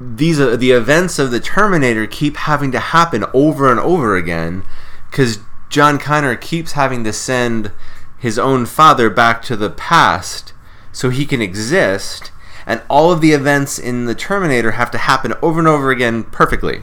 these 0.00 0.40
are 0.40 0.56
the 0.56 0.70
events 0.70 1.18
of 1.18 1.30
the 1.30 1.40
Terminator 1.40 2.06
keep 2.06 2.38
having 2.38 2.72
to 2.72 2.78
happen 2.78 3.24
over 3.34 3.70
and 3.70 3.78
over 3.78 4.16
again 4.16 4.64
because 5.10 5.40
John 5.68 5.98
Connor 5.98 6.36
keeps 6.36 6.72
having 6.72 7.04
to 7.04 7.12
send 7.12 7.70
his 8.18 8.38
own 8.38 8.66
father 8.66 9.10
back 9.10 9.42
to 9.42 9.56
the 9.56 9.70
past 9.70 10.52
so 10.92 11.10
he 11.10 11.24
can 11.24 11.40
exist, 11.40 12.32
and 12.66 12.82
all 12.88 13.12
of 13.12 13.20
the 13.20 13.32
events 13.32 13.78
in 13.78 14.06
the 14.06 14.14
Terminator 14.14 14.72
have 14.72 14.90
to 14.90 14.98
happen 14.98 15.34
over 15.42 15.58
and 15.58 15.68
over 15.68 15.90
again 15.90 16.24
perfectly, 16.24 16.82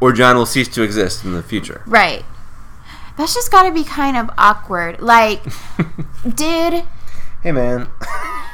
or 0.00 0.12
John 0.12 0.36
will 0.36 0.46
cease 0.46 0.68
to 0.68 0.82
exist 0.82 1.24
in 1.24 1.32
the 1.32 1.42
future. 1.42 1.82
right 1.86 2.24
that's 3.16 3.34
just 3.34 3.50
got 3.50 3.64
to 3.64 3.72
be 3.72 3.84
kind 3.84 4.16
of 4.16 4.30
awkward 4.38 5.00
like 5.02 5.44
did 6.34 6.84
Hey 7.42 7.52
man. 7.52 7.88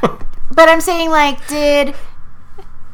But 0.50 0.68
I'm 0.68 0.80
saying, 0.80 1.10
like, 1.10 1.46
did 1.46 1.94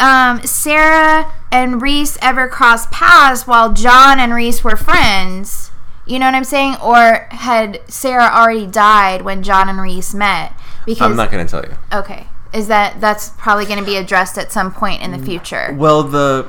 um, 0.00 0.42
Sarah 0.42 1.32
and 1.52 1.80
Reese 1.80 2.18
ever 2.20 2.48
cross 2.48 2.86
paths 2.90 3.46
while 3.46 3.72
John 3.72 4.18
and 4.18 4.34
Reese 4.34 4.62
were 4.64 4.76
friends? 4.76 5.70
You 6.06 6.18
know 6.18 6.26
what 6.26 6.34
I'm 6.34 6.44
saying? 6.44 6.76
Or 6.82 7.26
had 7.30 7.80
Sarah 7.90 8.28
already 8.32 8.66
died 8.66 9.22
when 9.22 9.42
John 9.42 9.68
and 9.68 9.80
Reese 9.80 10.12
met? 10.14 10.52
Because 10.84 11.00
I'm 11.10 11.16
not 11.16 11.30
going 11.30 11.46
to 11.46 11.50
tell 11.50 11.64
you. 11.64 11.76
okay, 11.92 12.26
is 12.52 12.68
that 12.68 13.00
that's 13.00 13.30
probably 13.30 13.64
going 13.64 13.78
to 13.78 13.84
be 13.84 13.96
addressed 13.96 14.36
at 14.36 14.52
some 14.52 14.72
point 14.72 15.00
in 15.02 15.12
the 15.12 15.18
future? 15.18 15.74
Well, 15.78 16.02
the 16.02 16.46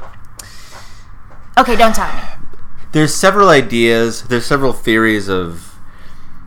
Okay, 1.57 1.77
don't 1.77 1.95
tell 1.95 2.13
me. 2.13 2.21
there's 2.91 3.13
several 3.13 3.47
ideas 3.49 4.23
there's 4.23 4.45
several 4.45 4.73
theories 4.73 5.29
of 5.29 5.75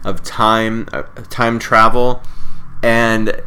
of 0.05 0.23
time 0.23 0.87
uh, 0.93 1.03
time 1.31 1.59
travel 1.59 2.23
and 2.83 3.43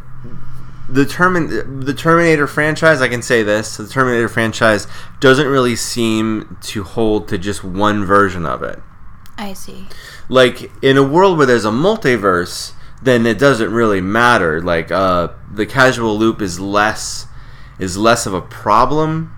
the 0.92 1.04
Termin- 1.06 1.84
the 1.86 1.94
Terminator 1.94 2.46
franchise 2.46 3.00
I 3.00 3.08
can 3.08 3.22
say 3.22 3.42
this 3.42 3.76
the 3.78 3.88
Terminator 3.88 4.28
franchise 4.28 4.86
doesn't 5.20 5.46
really 5.46 5.74
seem 5.74 6.58
to 6.62 6.82
hold 6.84 7.28
to 7.28 7.38
just 7.38 7.64
one 7.64 8.04
version 8.04 8.44
of 8.44 8.62
it. 8.62 8.80
I 9.38 9.54
see. 9.54 9.88
like 10.28 10.70
in 10.82 10.96
a 10.98 11.02
world 11.02 11.38
where 11.38 11.46
there's 11.46 11.64
a 11.64 11.70
multiverse 11.70 12.72
then 13.02 13.26
it 13.26 13.38
doesn't 13.38 13.72
really 13.72 14.00
matter. 14.00 14.60
Like 14.60 14.90
uh 14.90 15.28
the 15.52 15.66
casual 15.66 16.16
loop 16.18 16.42
is 16.42 16.60
less 16.60 17.26
is 17.78 17.96
less 17.96 18.26
of 18.26 18.34
a 18.34 18.42
problem. 18.42 19.34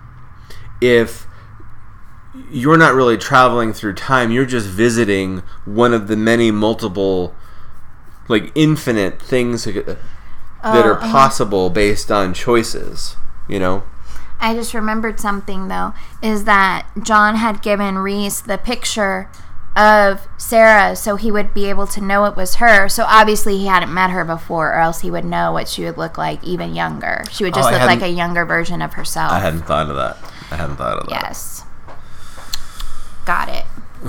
If 0.81 1.25
you're 2.51 2.77
not 2.77 2.93
really 2.93 3.17
traveling 3.17 3.71
through 3.71 3.93
time 3.93 4.29
you're 4.29 4.45
just 4.45 4.67
visiting 4.67 5.41
one 5.63 5.93
of 5.93 6.09
the 6.09 6.17
many 6.17 6.51
multiple 6.51 7.33
like 8.27 8.51
infinite 8.55 9.21
things 9.21 9.65
that 10.65 10.73
that 10.73 10.85
Oh, 10.85 10.89
are 10.89 10.97
uh-huh. 10.97 11.11
possible 11.11 11.69
based 11.69 12.11
on 12.11 12.33
choices. 12.33 13.15
You 13.47 13.59
know. 13.59 13.83
I 14.39 14.53
just 14.53 14.73
remembered 14.73 15.19
something 15.19 15.69
though, 15.69 15.93
is 16.21 16.43
that 16.43 16.87
John 17.01 17.35
had 17.35 17.61
given 17.61 17.97
Reese 17.97 18.41
the 18.41 18.57
picture 18.57 19.29
of 19.75 20.27
Sarah 20.37 20.95
so 20.95 21.15
he 21.17 21.31
would 21.31 21.53
be 21.53 21.65
able 21.65 21.87
to 21.87 22.01
know 22.01 22.25
it 22.25 22.35
was 22.35 22.55
her. 22.55 22.87
So 22.89 23.03
obviously 23.07 23.57
he 23.57 23.67
hadn't 23.67 23.93
met 23.93 24.09
her 24.09 24.23
before 24.25 24.69
or 24.73 24.79
else 24.79 25.01
he 25.01 25.11
would 25.11 25.25
know 25.25 25.51
what 25.51 25.67
she 25.67 25.83
would 25.85 25.97
look 25.97 26.17
like 26.17 26.43
even 26.43 26.73
younger. 26.75 27.23
She 27.31 27.43
would 27.43 27.53
just 27.53 27.69
Oh, 27.69 27.71
look 27.71 27.81
like 27.81 28.01
a 28.01 28.09
younger 28.09 28.45
version 28.45 28.81
of 28.81 28.93
herself. 28.93 29.31
I 29.31 29.39
hadn't 29.39 29.63
thought 29.65 29.89
of 29.89 29.95
that. 29.95 30.17
I 30.51 30.55
hadn't 30.55 30.77
thought 30.77 30.99
of 30.99 31.09
that. 31.09 31.21
Yes. 31.23 31.63
Got 33.25 33.49
it. 33.49 33.65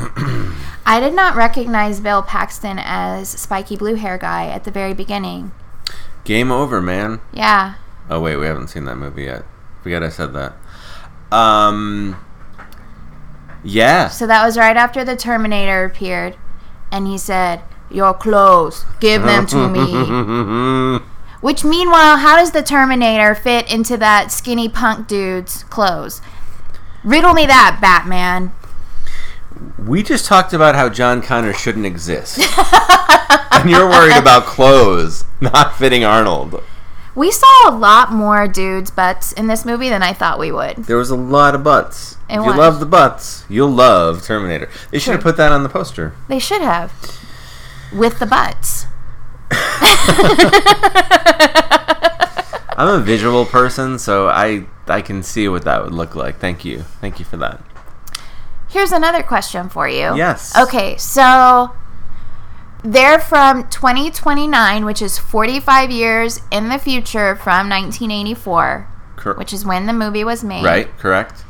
I 0.86 1.00
did 1.00 1.14
not 1.14 1.34
recognize 1.36 2.00
Bill 2.00 2.22
Paxton 2.22 2.78
as 2.80 3.28
spiky 3.28 3.76
blue 3.76 3.94
hair 3.94 4.18
guy 4.18 4.46
at 4.48 4.64
the 4.64 4.70
very 4.70 4.92
beginning. 4.94 5.52
Game 6.24 6.50
over, 6.50 6.80
man. 6.82 7.20
Yeah. 7.32 7.74
Oh 8.10 8.20
wait, 8.20 8.36
we 8.36 8.46
haven't 8.46 8.68
seen 8.68 8.84
that 8.84 8.96
movie 8.96 9.24
yet. 9.24 9.44
Forget 9.82 10.02
I 10.02 10.08
said 10.08 10.32
that. 10.34 10.54
Um. 11.30 12.16
Yeah. 13.64 14.08
So 14.08 14.26
that 14.26 14.44
was 14.44 14.56
right 14.56 14.76
after 14.76 15.04
the 15.04 15.16
Terminator 15.16 15.84
appeared, 15.84 16.36
and 16.90 17.06
he 17.06 17.18
said, 17.18 17.62
"Your 17.90 18.14
clothes, 18.14 18.84
give 19.00 19.22
them 19.22 19.46
to 19.46 19.68
me." 19.68 21.00
Which, 21.40 21.62
meanwhile, 21.64 22.16
how 22.16 22.36
does 22.36 22.50
the 22.52 22.62
Terminator 22.62 23.34
fit 23.34 23.70
into 23.72 23.96
that 23.98 24.32
skinny 24.32 24.68
punk 24.68 25.06
dude's 25.06 25.62
clothes? 25.64 26.20
Riddle 27.04 27.34
me 27.34 27.46
that, 27.46 27.78
Batman. 27.80 28.52
We 29.78 30.02
just 30.02 30.26
talked 30.26 30.52
about 30.52 30.74
how 30.74 30.88
John 30.88 31.22
Connor 31.22 31.52
shouldn't 31.52 31.86
exist, 31.86 32.38
and 33.52 33.70
you're 33.70 33.88
worried 33.88 34.16
about 34.16 34.44
clothes 34.44 35.24
not 35.40 35.76
fitting 35.76 36.04
Arnold. 36.04 36.62
We 37.14 37.30
saw 37.30 37.70
a 37.70 37.74
lot 37.74 38.12
more 38.12 38.46
dudes' 38.46 38.90
butts 38.90 39.32
in 39.32 39.46
this 39.46 39.64
movie 39.64 39.88
than 39.88 40.02
I 40.02 40.12
thought 40.12 40.38
we 40.38 40.52
would. 40.52 40.84
There 40.84 40.98
was 40.98 41.08
a 41.08 41.16
lot 41.16 41.54
of 41.54 41.64
butts. 41.64 42.18
It 42.28 42.34
if 42.34 42.40
you 42.40 42.48
was. 42.48 42.56
love 42.56 42.80
the 42.80 42.86
butts, 42.86 43.44
you'll 43.48 43.70
love 43.70 44.22
Terminator. 44.22 44.68
They 44.90 44.98
should 44.98 45.14
have 45.14 45.22
put 45.22 45.36
that 45.38 45.52
on 45.52 45.62
the 45.62 45.68
poster. 45.68 46.12
They 46.28 46.38
should 46.38 46.60
have. 46.60 46.92
With 47.94 48.18
the 48.18 48.26
butts. 48.26 48.86
I'm 52.78 52.88
a 52.88 53.00
visual 53.00 53.46
person, 53.46 53.98
so 53.98 54.28
I 54.28 54.66
I 54.86 55.00
can 55.00 55.22
see 55.22 55.48
what 55.48 55.64
that 55.64 55.82
would 55.82 55.94
look 55.94 56.14
like. 56.14 56.38
Thank 56.38 56.64
you, 56.64 56.80
thank 57.00 57.18
you 57.18 57.24
for 57.24 57.38
that. 57.38 57.62
Here's 58.76 58.92
another 58.92 59.22
question 59.22 59.70
for 59.70 59.88
you. 59.88 60.14
Yes. 60.14 60.54
Okay, 60.54 60.98
so 60.98 61.72
they're 62.84 63.18
from 63.18 63.66
2029, 63.70 64.84
which 64.84 65.00
is 65.00 65.16
45 65.16 65.90
years 65.90 66.42
in 66.50 66.68
the 66.68 66.78
future 66.78 67.36
from 67.36 67.70
1984, 67.70 68.86
Cor- 69.16 69.32
which 69.36 69.54
is 69.54 69.64
when 69.64 69.86
the 69.86 69.94
movie 69.94 70.24
was 70.24 70.44
made. 70.44 70.62
right, 70.62 70.94
correct. 70.98 71.42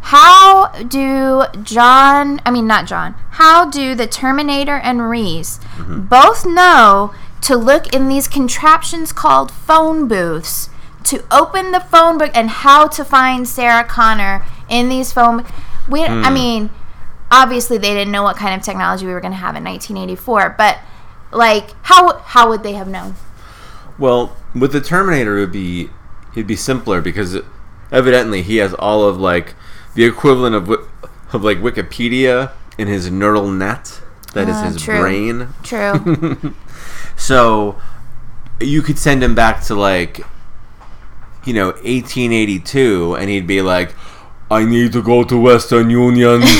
How 0.00 0.66
do 0.82 1.44
John, 1.62 2.40
I 2.44 2.50
mean, 2.50 2.66
not 2.66 2.86
John, 2.86 3.14
how 3.30 3.70
do 3.70 3.94
the 3.94 4.08
Terminator 4.08 4.76
and 4.76 5.08
Reese 5.08 5.58
Mm-hmm. 5.76 6.00
both 6.06 6.44
know 6.44 7.14
to 7.42 7.56
look 7.56 7.94
in 7.94 8.08
these 8.08 8.26
contraptions 8.26 9.12
called 9.12 9.52
phone 9.52 10.08
booths 10.08 10.70
to 11.04 11.22
open 11.30 11.70
the 11.70 11.78
phone 11.80 12.18
book 12.18 12.32
and 12.34 12.50
how 12.50 12.88
to 12.88 13.04
find 13.04 13.46
Sarah 13.46 13.84
Connor 13.84 14.44
in 14.68 14.88
these 14.88 15.12
phone 15.12 15.44
we 15.88 16.02
I 16.04 16.28
Hmm. 16.28 16.34
mean 16.34 16.70
obviously 17.30 17.78
they 17.78 17.94
didn't 17.94 18.12
know 18.12 18.22
what 18.22 18.36
kind 18.36 18.54
of 18.58 18.62
technology 18.64 19.06
we 19.06 19.12
were 19.12 19.20
going 19.20 19.32
to 19.32 19.38
have 19.38 19.56
in 19.56 19.64
1984 19.64 20.54
but 20.56 20.78
like 21.32 21.70
how 21.82 22.18
how 22.18 22.48
would 22.48 22.62
they 22.62 22.74
have 22.74 22.86
known 22.88 23.14
Well, 23.98 24.36
with 24.54 24.72
the 24.72 24.80
Terminator, 24.80 25.36
it 25.38 25.40
would 25.40 25.52
be 25.52 25.90
it'd 26.32 26.46
be 26.46 26.56
simpler 26.56 27.00
because 27.00 27.38
evidently 27.92 28.42
he 28.42 28.56
has 28.58 28.74
all 28.74 29.04
of 29.08 29.18
like 29.18 29.54
the 29.94 30.04
equivalent 30.04 30.54
of 30.56 30.68
of 31.32 31.42
like 31.44 31.58
Wikipedia 31.58 32.50
in 32.78 32.88
his 32.88 33.10
neural 33.10 33.48
net. 33.50 34.00
That 34.34 34.48
is 34.48 34.56
Ah, 34.56 34.64
his 34.66 34.82
true. 34.82 34.98
brain. 35.00 35.48
true 35.62 36.54
So 37.16 37.76
you 38.60 38.82
could 38.82 38.98
send 38.98 39.22
him 39.22 39.34
back 39.34 39.62
to 39.64 39.74
like 39.74 40.20
you 41.44 41.52
know 41.54 41.66
1882, 41.84 43.14
and 43.16 43.28
he'd 43.30 43.46
be 43.46 43.62
like. 43.62 43.94
I 44.50 44.64
need 44.64 44.92
to 44.92 45.02
go 45.02 45.24
to 45.24 45.36
Western 45.38 45.90
Union. 45.90 46.42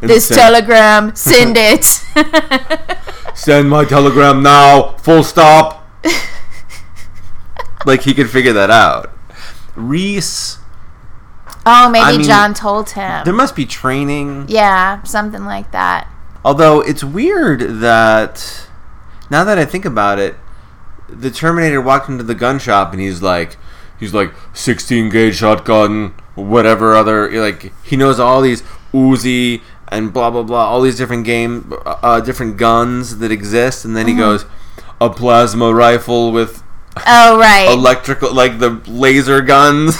This 0.00 0.28
send- 0.28 0.38
telegram 0.40 1.16
send 1.16 1.56
it 1.56 1.84
Send 3.34 3.68
my 3.68 3.84
telegram 3.84 4.42
now. 4.42 4.92
Full 4.98 5.22
stop. 5.24 5.86
like 7.86 8.02
he 8.02 8.14
could 8.14 8.30
figure 8.30 8.52
that 8.52 8.70
out. 8.70 9.12
Reese, 9.74 10.58
oh 11.66 11.90
maybe 11.90 12.04
I 12.04 12.12
mean, 12.12 12.26
John 12.26 12.54
told 12.54 12.90
him 12.90 13.24
there 13.24 13.34
must 13.34 13.54
be 13.54 13.66
training. 13.66 14.46
Yeah, 14.48 15.02
something 15.02 15.44
like 15.44 15.70
that. 15.72 16.08
Although 16.44 16.80
it's 16.80 17.04
weird 17.04 17.80
that 17.80 18.68
now 19.30 19.44
that 19.44 19.58
I 19.58 19.64
think 19.66 19.84
about 19.84 20.18
it, 20.18 20.36
the 21.08 21.30
Terminator 21.30 21.80
walked 21.80 22.08
into 22.08 22.24
the 22.24 22.34
gun 22.34 22.58
shop 22.58 22.92
and 22.92 23.00
he's 23.00 23.20
like, 23.20 23.58
he's 23.98 24.14
like 24.14 24.32
16 24.54 25.08
gauge 25.10 25.36
shotgun, 25.36 26.14
whatever 26.34 26.94
other 26.94 27.30
like 27.40 27.72
he 27.84 27.96
knows 27.96 28.18
all 28.20 28.40
these 28.40 28.62
Uzi 28.92 29.62
and 29.88 30.12
blah 30.12 30.30
blah 30.30 30.42
blah, 30.42 30.66
all 30.66 30.80
these 30.80 30.96
different 30.96 31.24
game, 31.24 31.72
uh, 31.84 32.20
different 32.20 32.56
guns 32.56 33.18
that 33.18 33.30
exist, 33.30 33.84
and 33.84 33.96
then 33.96 34.06
he 34.08 34.14
goes 34.14 34.44
a 35.00 35.10
plasma 35.10 35.72
rifle 35.74 36.32
with 36.32 36.62
Oh 37.06 37.38
right. 37.38 37.68
electrical 37.72 38.32
like 38.32 38.58
the 38.58 38.80
laser 38.86 39.40
guns. 39.40 39.96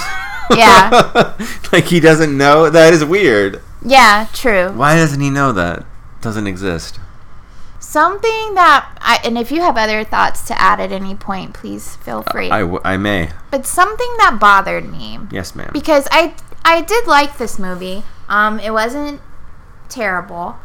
Yeah. 0.49 1.35
like 1.71 1.85
he 1.85 1.99
doesn't 1.99 2.35
know. 2.35 2.69
That 2.69 2.93
is 2.93 3.03
weird. 3.05 3.61
yeah, 3.83 4.27
true. 4.33 4.71
Why 4.71 4.95
doesn't 4.95 5.19
he 5.21 5.29
know 5.29 5.51
that? 5.53 5.85
Doesn't 6.21 6.47
exist. 6.47 6.99
Something 7.87 8.53
that 8.55 8.97
I 9.01 9.19
and 9.23 9.37
if 9.37 9.49
you 9.49 9.61
have 9.61 9.77
other 9.77 10.03
thoughts 10.03 10.41
to 10.47 10.61
add 10.61 10.79
at 10.81 10.91
any 10.91 11.15
point, 11.15 11.53
please 11.53 11.95
feel 11.95 12.21
free. 12.31 12.49
I, 12.51 12.59
w- 12.59 12.81
I 12.83 12.97
may. 12.97 13.29
but 13.49 13.65
something 13.65 14.13
that 14.17 14.37
bothered 14.41 14.91
me 14.91 15.19
Yes, 15.31 15.55
ma'am. 15.55 15.69
because 15.71 16.05
I 16.11 16.35
I 16.65 16.81
did 16.81 17.07
like 17.07 17.37
this 17.37 17.57
movie. 17.57 18.03
Um 18.27 18.59
it 18.59 18.71
wasn't 18.71 19.21
terrible. 19.87 20.57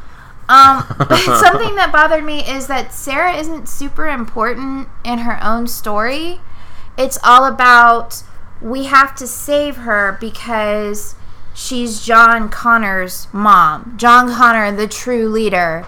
Um 0.49 0.85
but 0.99 1.17
something 1.41 1.77
that 1.77 1.91
bothered 1.93 2.25
me 2.25 2.41
is 2.45 2.67
that 2.67 2.93
Sarah 2.93 3.35
isn't 3.37 3.69
super 3.69 4.09
important 4.09 4.89
in 5.05 5.21
her 5.21 5.39
own 5.43 5.69
story. 5.69 6.41
It's 6.99 7.19
all 7.23 7.45
about 7.45 8.25
we 8.61 8.85
have 8.87 9.15
to 9.17 9.29
save 9.29 9.77
her 9.77 10.19
because 10.21 11.15
she's 11.55 12.05
John 12.05 12.49
Connor's 12.49 13.29
mom. 13.33 13.95
John 13.97 14.29
Connor, 14.35 14.73
the 14.73 14.89
true 14.89 15.29
leader. 15.29 15.87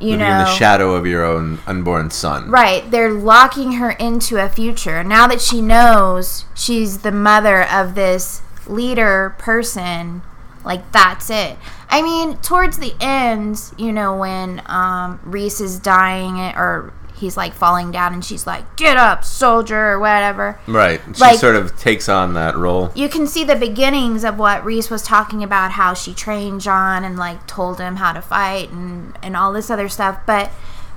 You 0.00 0.10
Living 0.10 0.20
know, 0.20 0.38
in 0.38 0.44
the 0.44 0.54
shadow 0.54 0.94
of 0.94 1.06
your 1.06 1.24
own 1.24 1.58
unborn 1.66 2.10
son. 2.10 2.50
Right, 2.50 2.88
they're 2.90 3.12
locking 3.12 3.72
her 3.72 3.90
into 3.90 4.42
a 4.42 4.48
future. 4.48 5.02
Now 5.02 5.26
that 5.26 5.40
she 5.40 5.60
knows 5.60 6.44
she's 6.54 6.98
the 6.98 7.10
mother 7.10 7.64
of 7.64 7.94
this 7.94 8.42
leader 8.68 9.34
person, 9.38 10.22
like 10.64 10.92
that's 10.92 11.30
it. 11.30 11.56
I 11.88 12.02
mean, 12.02 12.36
towards 12.38 12.78
the 12.78 12.94
end, 13.00 13.60
you 13.76 13.92
know, 13.92 14.16
when 14.16 14.62
um, 14.66 15.20
Reese 15.24 15.60
is 15.60 15.80
dying 15.80 16.38
or 16.38 16.92
he's 17.18 17.36
like 17.36 17.52
falling 17.54 17.90
down 17.90 18.12
and 18.12 18.24
she's 18.24 18.46
like, 18.46 18.76
"Get 18.76 18.96
up, 18.96 19.24
soldier," 19.24 19.92
or 19.92 19.98
whatever. 19.98 20.58
Right. 20.66 21.00
She 21.14 21.20
Like- 21.20 21.38
sort 21.38 21.56
of 21.56 21.76
takes 21.78 22.08
on 22.08 22.34
that 22.34 22.56
role. 22.56 22.90
You 22.94 23.08
can 23.08 23.26
see 23.26 23.44
the 23.44 23.56
beginnings 23.56 24.24
of 24.24 24.38
what 24.38 24.64
Reese 24.64 24.90
was 24.90 25.02
talking 25.02 25.42
about, 25.42 25.72
how 25.72 25.94
she 25.94 26.14
trained 26.14 26.60
John 26.60 27.04
and 27.04 27.18
like 27.18 27.46
told 27.46 27.78
him 27.80 27.96
how 27.96 28.12
to 28.12 28.22
fight 28.22 28.70
and 28.70 29.18
and 29.22 29.36
all 29.36 29.52
this 29.52 29.70
other 29.70 29.88
stuff. 29.88 30.18
But 30.26 30.50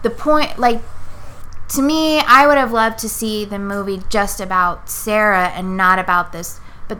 the 0.04 0.10
point, 0.10 0.58
like 0.60 0.82
to 1.70 1.82
me, 1.82 2.20
I 2.20 2.48
would 2.48 2.58
have 2.58 2.72
loved 2.74 3.00
to 3.00 3.08
see 3.10 3.46
the 3.46 3.60
movie 3.60 4.02
just 4.10 4.42
about 4.42 4.90
Sarah 4.90 5.48
and 5.56 5.78
not 5.78 6.00
about 6.00 6.32
this. 6.34 6.60
But 6.88 7.00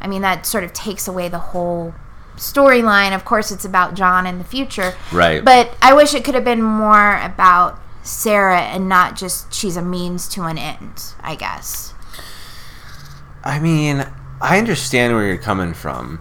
I 0.00 0.06
mean, 0.06 0.22
that 0.22 0.44
sort 0.46 0.62
of 0.64 0.72
takes 0.72 1.08
away 1.08 1.28
the 1.28 1.38
whole 1.38 1.94
storyline. 2.36 3.14
Of 3.14 3.24
course, 3.24 3.50
it's 3.50 3.64
about 3.64 3.94
John 3.94 4.26
in 4.26 4.38
the 4.38 4.44
future. 4.44 4.94
Right. 5.10 5.44
But 5.44 5.74
I 5.82 5.92
wish 5.92 6.14
it 6.14 6.22
could 6.24 6.34
have 6.34 6.44
been 6.44 6.62
more 6.62 7.18
about 7.20 7.80
Sarah 8.08 8.62
and 8.62 8.88
not 8.88 9.16
just 9.16 9.52
she's 9.52 9.76
a 9.76 9.82
means 9.82 10.28
to 10.28 10.42
an 10.44 10.56
end, 10.56 11.14
I 11.20 11.34
guess. 11.34 11.92
I 13.44 13.60
mean, 13.60 14.06
I 14.40 14.58
understand 14.58 15.14
where 15.14 15.26
you're 15.26 15.36
coming 15.36 15.74
from. 15.74 16.20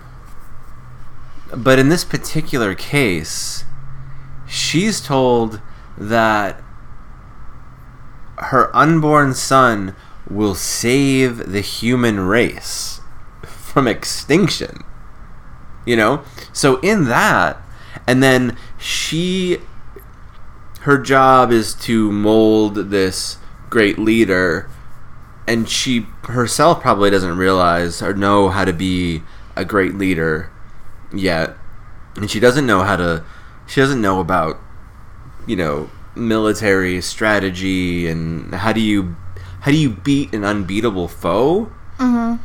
But 1.56 1.80
in 1.80 1.88
this 1.88 2.04
particular 2.04 2.76
case, 2.76 3.64
she's 4.48 5.00
told 5.00 5.62
that 5.98 6.62
her 8.38 8.76
unborn 8.76 9.34
son 9.34 9.96
will 10.30 10.56
save 10.56 11.52
the 11.52 11.62
human 11.62 12.20
race 12.20 13.00
from 13.44 13.88
extinction. 13.88 14.84
You 15.86 15.96
know? 15.96 16.24
So 16.52 16.82
in 16.82 17.06
that, 17.06 17.62
and 18.06 18.22
then 18.22 18.58
she 18.78 19.60
her 20.82 20.98
job 20.98 21.52
is 21.52 21.74
to 21.74 22.12
mold 22.12 22.76
this 22.92 23.38
great 23.70 23.98
leader 24.00 24.70
and 25.48 25.68
she 25.70 26.06
herself 26.24 26.82
probably 26.82 27.10
doesn't 27.10 27.38
realize 27.38 28.02
or 28.02 28.14
know 28.14 28.50
how 28.50 28.64
to 28.66 28.74
be 28.74 29.22
a 29.56 29.66
great 29.66 29.96
leader 29.96 30.50
yet 31.14 31.56
and 32.16 32.30
she 32.30 32.40
doesn't 32.40 32.66
know 32.66 32.84
how 32.84 32.96
to 32.96 33.24
she 33.66 33.82
doesn't 33.82 34.02
know 34.02 34.20
about 34.20 34.58
you 35.46 35.56
know 35.56 35.90
military 36.16 37.00
strategy 37.02 38.08
and 38.08 38.54
how 38.56 38.72
do 38.74 38.80
you 38.82 39.16
how 39.62 39.72
do 39.72 39.78
you 39.78 39.90
beat 39.90 40.34
an 40.34 40.44
unbeatable 40.44 41.08
foe 41.08 41.72
Mhm. 42.00 42.40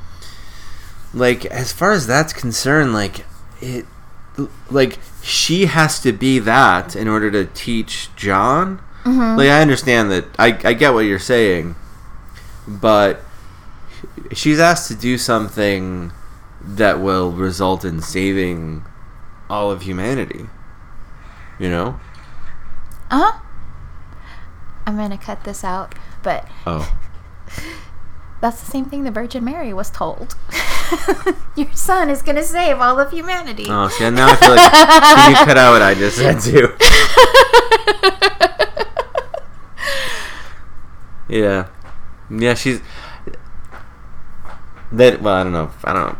like 1.15 1.45
as 1.47 1.73
far 1.73 1.93
as 1.93 2.07
that's 2.07 2.33
concerned 2.33 2.93
like 2.93 3.25
it 3.61 3.87
like 4.71 4.99
she 5.23 5.67
has 5.67 6.01
to 6.01 6.13
be 6.13 6.39
that 6.39 6.97
in 6.97 7.07
order 7.09 7.31
to 7.31 7.45
teach 7.47 8.09
john 8.17 8.81
like 9.05 9.49
i 9.51 9.61
understand 9.61 10.11
that 10.11 10.25
I, 10.39 10.59
I 10.65 10.73
get 10.75 10.95
what 10.95 11.01
you're 11.01 11.19
saying 11.19 11.75
but 12.67 13.21
she's 14.33 14.59
asked 14.59 14.89
to 14.89 14.95
do 14.95 15.19
something 15.19 16.13
that 16.63 17.01
will 17.01 17.33
result 17.33 17.85
in 17.85 18.01
saving 18.01 18.85
all 19.51 19.71
of 19.71 19.83
humanity 19.83 20.47
you 21.59 21.69
know 21.69 22.01
Uh 23.11 23.19
huh. 23.33 23.39
I'm 24.87 24.97
gonna 24.97 25.19
cut 25.19 25.45
this 25.45 25.63
out, 25.63 25.95
but 26.23 26.49
oh 26.67 26.91
that's 28.41 28.61
the 28.61 28.71
same 28.71 28.85
thing 28.87 29.05
the 29.05 29.11
Virgin 29.11 29.45
Mary 29.45 29.73
was 29.73 29.91
told. 29.91 30.35
Your 31.57 31.73
son 31.73 32.11
is 32.11 32.23
gonna 32.23 32.43
save 32.43 32.79
all 32.81 32.99
of 33.01 33.11
humanity. 33.11 33.67
oh 33.69 33.89
see 33.89 34.09
now 34.11 34.29
i 34.31 34.37
feel 34.37 34.51
like 34.51 35.39
you 35.39 35.45
cut 35.47 35.59
out 35.59 35.73
what 35.73 35.83
i 35.83 35.95
just 35.95 36.17
said 36.17 36.41
too 36.41 36.69
Yeah, 41.29 41.69
yeah. 42.31 42.55
She's 42.55 42.81
that. 44.93 45.23
Well, 45.23 45.35
I 45.35 45.43
don't 45.45 45.53
know. 45.53 45.71
I 45.85 45.93
don't. 45.95 46.09
know. 46.13 46.19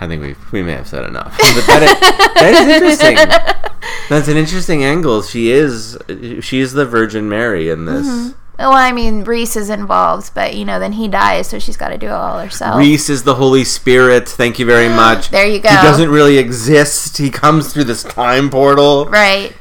I 0.00 0.06
think 0.06 0.22
we 0.22 0.36
we 0.52 0.62
may 0.62 0.72
have 0.72 0.86
said 0.86 1.04
enough. 1.04 1.36
But 1.36 1.66
that 1.66 1.82
is, 1.82 2.00
that 2.34 2.54
is 2.54 2.68
interesting. 2.68 3.16
That's 4.08 4.28
an 4.28 4.36
interesting 4.36 4.84
angle. 4.84 5.22
She 5.22 5.50
is 5.50 5.98
she 6.42 6.60
is 6.60 6.72
the 6.74 6.84
Virgin 6.86 7.28
Mary 7.28 7.70
in 7.70 7.86
this. 7.86 8.06
Mm-hmm. 8.06 8.38
Well, 8.58 8.72
I 8.72 8.92
mean, 8.92 9.24
Reese 9.24 9.56
is 9.56 9.70
involved, 9.70 10.34
but 10.34 10.54
you 10.54 10.64
know, 10.64 10.78
then 10.78 10.92
he 10.92 11.08
dies, 11.08 11.48
so 11.48 11.58
she's 11.58 11.76
got 11.76 11.88
to 11.88 11.98
do 11.98 12.06
it 12.06 12.12
all 12.12 12.38
herself. 12.38 12.78
Reese 12.78 13.08
is 13.08 13.24
the 13.24 13.34
Holy 13.34 13.64
Spirit. 13.64 14.28
Thank 14.28 14.58
you 14.58 14.66
very 14.66 14.88
much. 14.94 15.30
There 15.30 15.46
you 15.46 15.58
go. 15.58 15.70
He 15.70 15.76
doesn't 15.76 16.10
really 16.10 16.38
exist. 16.38 17.16
He 17.18 17.30
comes 17.30 17.72
through 17.72 17.84
this 17.84 18.02
time 18.02 18.50
portal. 18.50 19.06
Right. 19.06 19.56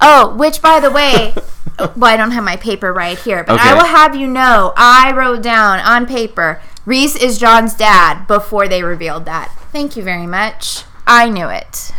Oh, 0.00 0.34
which 0.36 0.60
by 0.60 0.80
the 0.80 0.90
way, 0.90 1.34
well, 1.78 2.04
I 2.04 2.16
don't 2.16 2.32
have 2.32 2.44
my 2.44 2.56
paper 2.56 2.92
right 2.92 3.18
here, 3.18 3.44
but 3.44 3.60
I 3.60 3.74
will 3.74 3.86
have 3.86 4.16
you 4.16 4.26
know, 4.26 4.72
I 4.76 5.12
wrote 5.12 5.42
down 5.42 5.80
on 5.80 6.06
paper, 6.06 6.60
Reese 6.84 7.16
is 7.16 7.38
John's 7.38 7.74
dad 7.74 8.26
before 8.26 8.68
they 8.68 8.82
revealed 8.82 9.24
that. 9.24 9.52
Thank 9.72 9.96
you 9.96 10.02
very 10.02 10.26
much. 10.26 10.84
I 11.06 11.28
knew 11.28 11.48
it. 11.48 11.92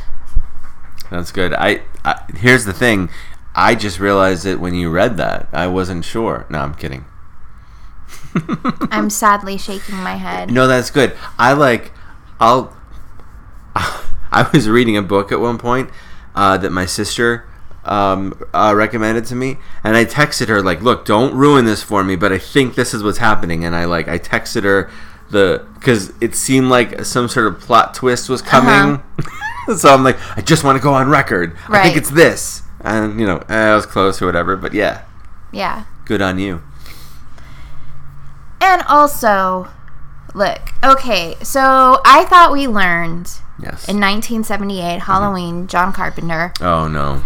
That's 1.09 1.31
good. 1.31 1.53
I, 1.53 1.81
I 2.03 2.21
here's 2.35 2.65
the 2.65 2.73
thing. 2.73 3.09
I 3.57 3.73
just 3.73 3.99
realized 3.99 4.45
it 4.45 4.59
when 4.59 4.75
you 4.75 4.91
read 4.91 5.17
that. 5.17 5.49
I 5.51 5.65
wasn't 5.65 6.05
sure. 6.05 6.45
No, 6.47 6.59
I'm 6.59 6.75
kidding. 6.75 7.05
I'm 8.91 9.09
sadly 9.09 9.57
shaking 9.57 9.95
my 9.95 10.15
head. 10.15 10.51
No, 10.51 10.67
that's 10.67 10.91
good. 10.91 11.17
I 11.39 11.53
like. 11.53 11.91
I'll. 12.39 12.77
I 13.75 14.47
was 14.53 14.69
reading 14.69 14.95
a 14.95 15.01
book 15.01 15.31
at 15.31 15.39
one 15.39 15.57
point 15.57 15.89
uh, 16.35 16.57
that 16.57 16.71
my 16.71 16.85
sister 16.85 17.49
um, 17.83 18.39
uh, 18.53 18.73
recommended 18.75 19.25
to 19.25 19.35
me, 19.35 19.57
and 19.83 19.97
I 19.97 20.05
texted 20.05 20.49
her 20.49 20.61
like, 20.61 20.81
"Look, 20.81 21.05
don't 21.05 21.33
ruin 21.33 21.65
this 21.65 21.81
for 21.81 22.03
me, 22.03 22.15
but 22.15 22.31
I 22.31 22.37
think 22.37 22.75
this 22.75 22.93
is 22.93 23.03
what's 23.03 23.17
happening." 23.17 23.65
And 23.65 23.75
I 23.75 23.85
like, 23.85 24.07
I 24.07 24.19
texted 24.19 24.63
her 24.63 24.91
the 25.31 25.65
because 25.75 26.13
it 26.21 26.35
seemed 26.35 26.67
like 26.67 27.05
some 27.05 27.27
sort 27.27 27.47
of 27.47 27.59
plot 27.59 27.95
twist 27.95 28.29
was 28.29 28.41
coming. 28.41 29.01
so 29.77 29.89
I'm 29.89 30.03
like, 30.03 30.17
I 30.37 30.41
just 30.41 30.63
want 30.63 30.77
to 30.77 30.83
go 30.83 30.93
on 30.93 31.09
record. 31.09 31.57
I 31.69 31.83
think 31.83 31.97
it's 31.97 32.11
this, 32.11 32.61
and 32.95 33.19
you 33.19 33.25
know, 33.25 33.37
eh, 33.49 33.71
I 33.71 33.75
was 33.75 33.85
close 33.85 34.21
or 34.21 34.25
whatever. 34.25 34.55
But 34.55 34.73
yeah, 34.73 35.01
Yeah. 35.51 35.83
good 36.05 36.21
on 36.21 36.39
you. 36.39 36.61
And 38.61 38.81
also, 38.87 39.67
look, 40.33 40.59
okay, 40.83 41.35
so 41.43 42.01
I 42.05 42.25
thought 42.25 42.51
we 42.51 42.67
learned 42.67 43.31
Yes. 43.59 43.87
in 43.87 43.99
1978, 43.99 45.01
Halloween, 45.01 45.67
John 45.67 45.91
Carpenter, 45.93 46.53
oh 46.61 46.87
no. 46.87 47.23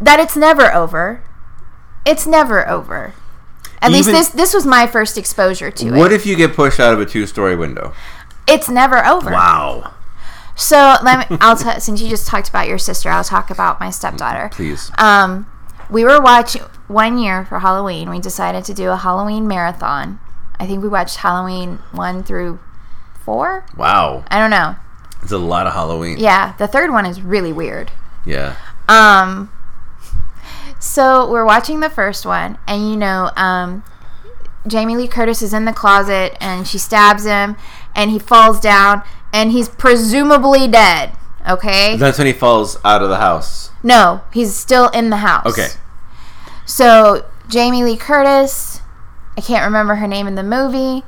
that 0.00 0.20
it's 0.20 0.36
never 0.36 0.72
over. 0.74 1.22
It's 2.06 2.26
never 2.26 2.66
over. 2.68 3.12
At 3.82 3.92
least 3.92 4.08
this 4.10 4.28
this 4.30 4.54
was 4.54 4.66
my 4.66 4.86
first 4.86 5.16
exposure 5.18 5.70
to 5.70 5.84
What 5.90 5.94
it. 5.94 5.98
What 5.98 6.12
if 6.12 6.26
you 6.26 6.36
get 6.36 6.54
pushed 6.54 6.80
out 6.80 6.92
of 6.94 7.00
a 7.00 7.06
two-story 7.06 7.54
window? 7.56 7.92
it's 8.46 8.68
never 8.70 9.04
over. 9.04 9.30
Wow. 9.30 9.92
So 10.58 10.96
let 11.04 11.30
me. 11.30 11.36
I'll 11.40 11.56
t- 11.56 11.78
since 11.80 12.02
you 12.02 12.08
just 12.08 12.26
talked 12.26 12.48
about 12.48 12.66
your 12.66 12.78
sister, 12.78 13.08
I'll 13.10 13.24
talk 13.24 13.48
about 13.48 13.78
my 13.78 13.90
stepdaughter. 13.90 14.50
Please. 14.52 14.90
Um, 14.98 15.46
we 15.88 16.04
were 16.04 16.20
watching 16.20 16.62
one 16.88 17.16
year 17.16 17.44
for 17.44 17.60
Halloween. 17.60 18.10
We 18.10 18.18
decided 18.18 18.64
to 18.64 18.74
do 18.74 18.90
a 18.90 18.96
Halloween 18.96 19.46
marathon. 19.46 20.18
I 20.58 20.66
think 20.66 20.82
we 20.82 20.88
watched 20.88 21.18
Halloween 21.18 21.76
one 21.92 22.24
through 22.24 22.58
four. 23.24 23.64
Wow. 23.76 24.24
I 24.28 24.40
don't 24.40 24.50
know. 24.50 24.74
It's 25.22 25.32
a 25.32 25.38
lot 25.38 25.66
of 25.68 25.74
Halloween. 25.74 26.18
Yeah, 26.18 26.54
the 26.58 26.66
third 26.66 26.90
one 26.90 27.06
is 27.06 27.22
really 27.22 27.52
weird. 27.52 27.92
Yeah. 28.26 28.56
Um, 28.88 29.52
so 30.80 31.30
we're 31.30 31.44
watching 31.44 31.80
the 31.80 31.90
first 31.90 32.26
one, 32.26 32.58
and 32.66 32.90
you 32.90 32.96
know, 32.96 33.30
um, 33.36 33.84
Jamie 34.66 34.96
Lee 34.96 35.08
Curtis 35.08 35.42
is 35.42 35.52
in 35.54 35.64
the 35.64 35.72
closet, 35.72 36.36
and 36.40 36.66
she 36.66 36.78
stabs 36.78 37.24
him, 37.24 37.56
and 37.94 38.10
he 38.10 38.18
falls 38.18 38.60
down, 38.60 39.02
and 39.32 39.52
he's 39.52 39.68
presumably 39.68 40.68
dead. 40.68 41.12
Okay. 41.48 41.96
That's 41.96 42.18
when 42.18 42.26
he 42.26 42.32
falls 42.32 42.78
out 42.84 43.02
of 43.02 43.08
the 43.08 43.16
house. 43.16 43.70
No, 43.82 44.22
he's 44.32 44.54
still 44.54 44.88
in 44.88 45.10
the 45.10 45.18
house. 45.18 45.46
Okay. 45.46 45.68
So 46.66 47.24
Jamie 47.48 47.82
Lee 47.82 47.96
Curtis, 47.96 48.80
I 49.36 49.40
can't 49.40 49.64
remember 49.64 49.96
her 49.96 50.06
name 50.06 50.26
in 50.26 50.34
the 50.34 50.42
movie. 50.42 51.04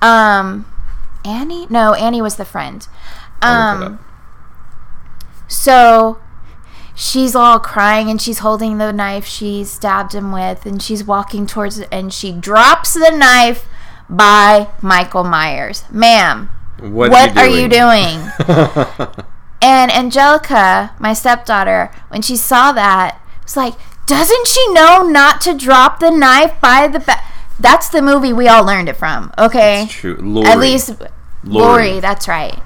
Um, 0.00 0.66
Annie? 1.24 1.66
No, 1.68 1.94
Annie 1.94 2.22
was 2.22 2.36
the 2.36 2.44
friend. 2.44 2.86
I'll 3.42 3.78
look 3.80 3.82
it 3.82 3.86
Um, 3.92 3.98
so 5.48 6.20
she's 6.94 7.34
all 7.34 7.58
crying 7.58 8.08
and 8.08 8.20
she's 8.20 8.38
holding 8.38 8.78
the 8.78 8.92
knife 8.92 9.24
she 9.24 9.64
stabbed 9.64 10.14
him 10.14 10.30
with, 10.32 10.64
and 10.64 10.80
she's 10.80 11.02
walking 11.02 11.46
towards 11.46 11.78
it, 11.78 11.88
and 11.90 12.12
she 12.12 12.30
drops 12.32 12.94
the 12.94 13.10
knife 13.10 13.66
by 14.10 14.68
Michael 14.82 15.24
Myers. 15.24 15.84
Ma'am, 15.90 16.50
What, 16.80 17.10
what 17.10 17.36
are 17.38 17.46
you 17.48 17.68
doing? 17.68 18.20
And 19.62 19.90
Angelica, 19.92 20.94
my 20.98 21.12
stepdaughter, 21.12 21.90
when 22.08 22.22
she 22.22 22.34
saw 22.34 22.72
that, 22.72 23.20
was 23.42 23.58
like, 23.58 23.74
"Doesn't 24.06 24.46
she 24.46 24.72
know 24.72 25.02
not 25.02 25.42
to 25.42 25.52
drop 25.54 26.00
the 26.00 26.10
knife 26.10 26.58
by 26.62 26.88
the 26.88 26.98
back?" 26.98 27.30
That's 27.58 27.90
the 27.90 28.00
movie 28.00 28.32
we 28.32 28.48
all 28.48 28.64
learned 28.64 28.88
it 28.88 28.96
from. 28.96 29.32
Okay, 29.36 29.82
It's 29.82 29.92
true. 29.92 30.16
Laurie. 30.18 30.48
at 30.48 30.58
least 30.58 30.88
Laurie. 31.44 31.90
Laurie. 31.90 32.00
That's 32.00 32.26
right. 32.26 32.58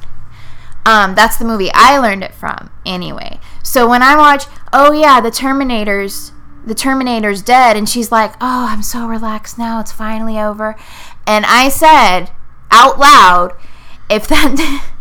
Um, 0.86 1.16
that's 1.16 1.36
the 1.36 1.44
movie 1.44 1.68
I 1.74 1.98
learned 1.98 2.22
it 2.22 2.32
from. 2.32 2.70
Anyway, 2.86 3.40
so 3.64 3.88
when 3.88 4.02
I 4.04 4.14
watch, 4.16 4.44
oh 4.72 4.92
yeah, 4.92 5.20
the 5.20 5.32
Terminator's, 5.32 6.30
the 6.64 6.76
Terminator's 6.76 7.42
dead, 7.42 7.76
and 7.76 7.88
she's 7.88 8.12
like, 8.12 8.34
"Oh, 8.40 8.68
I'm 8.70 8.82
so 8.82 9.08
relaxed 9.08 9.58
now. 9.58 9.80
It's 9.80 9.90
finally 9.90 10.38
over," 10.38 10.76
and 11.26 11.46
I 11.46 11.68
said 11.68 12.30
out 12.70 12.98
loud, 12.98 13.54
"If 14.10 14.26
that." 14.28 14.90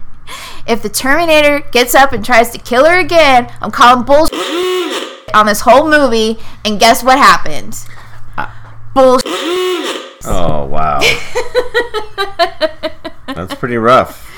If 0.65 0.81
the 0.81 0.87
Terminator 0.87 1.59
gets 1.71 1.93
up 1.93 2.13
and 2.13 2.23
tries 2.23 2.49
to 2.51 2.57
kill 2.57 2.85
her 2.85 2.97
again, 2.97 3.51
I'm 3.59 3.69
calling 3.69 4.05
bullshit 4.05 5.35
on 5.35 5.45
this 5.45 5.61
whole 5.61 5.89
movie. 5.89 6.39
And 6.63 6.79
guess 6.79 7.03
what 7.03 7.17
happened? 7.17 7.77
Uh, 8.37 8.49
bullshit. 8.93 9.25
Oh 10.25 10.65
wow. 10.65 11.01
That's 13.27 13.55
pretty 13.55 13.77
rough. 13.77 14.29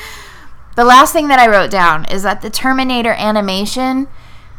The 0.76 0.84
last 0.84 1.14
thing 1.14 1.28
that 1.28 1.40
I 1.40 1.48
wrote 1.48 1.70
down 1.70 2.06
is 2.06 2.24
that 2.24 2.42
the 2.42 2.50
Terminator 2.50 3.12
animation 3.12 4.08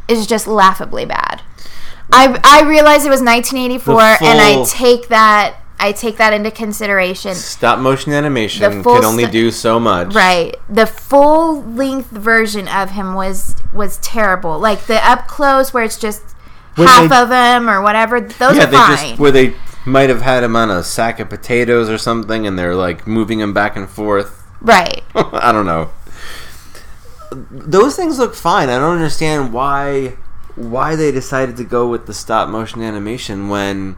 is 0.09 0.27
just 0.27 0.47
laughably 0.47 1.05
bad. 1.05 1.43
I 2.13 2.41
I 2.45 2.63
realize 2.63 3.05
it 3.05 3.11
was 3.11 3.21
1984, 3.21 4.25
and 4.25 4.41
I 4.41 4.65
take 4.65 5.09
that 5.09 5.57
I 5.79 5.93
take 5.93 6.17
that 6.17 6.33
into 6.33 6.51
consideration. 6.51 7.35
Stop 7.35 7.79
motion 7.79 8.13
animation 8.13 8.83
can 8.83 9.05
only 9.05 9.25
st- 9.25 9.33
do 9.33 9.51
so 9.51 9.79
much. 9.79 10.15
Right. 10.15 10.57
The 10.69 10.87
full 10.87 11.63
length 11.63 12.09
version 12.11 12.67
of 12.69 12.91
him 12.91 13.15
was 13.15 13.55
was 13.73 13.99
terrible. 13.99 14.59
Like 14.59 14.87
the 14.87 15.07
up 15.07 15.27
close 15.29 15.75
where 15.75 15.85
it's 15.85 15.99
just 15.99 16.23
When 16.77 16.89
half 16.89 17.11
they- 17.11 17.17
of 17.17 17.31
him 17.31 17.69
or 17.69 17.83
whatever. 17.83 18.21
Those 18.21 18.57
Yeah, 18.57 18.65
are 18.65 18.67
they 18.67 18.77
fine. 18.77 18.97
just 19.09 19.19
where 19.21 19.31
they 19.31 19.55
might 19.85 20.09
have 20.09 20.23
had 20.23 20.43
him 20.43 20.57
on 20.57 20.71
a 20.71 20.83
sack 20.83 21.21
of 21.21 21.29
potatoes 21.29 21.89
or 21.91 21.99
something, 21.99 22.47
and 22.47 22.59
they're 22.59 22.75
like 22.75 23.07
moving 23.07 23.41
him 23.41 23.53
back 23.53 23.77
and 23.77 23.89
forth. 23.89 24.43
right. 24.63 25.03
I 25.15 25.53
don't 25.53 25.67
know. 25.67 25.91
Those 27.33 27.97
things 27.97 28.19
look 28.19 28.35
fine. 28.35 28.69
I 28.69 28.79
don't 28.79 28.95
understand 28.97 29.53
why 29.53 30.17
why 30.55 30.97
they 30.97 31.13
decided 31.13 31.57
to 31.59 31.65
go 31.65 31.87
with 31.87 32.07
the 32.07 32.15
stop 32.15 32.49
motion 32.49 32.81
animation 32.83 33.49
when 33.51 33.97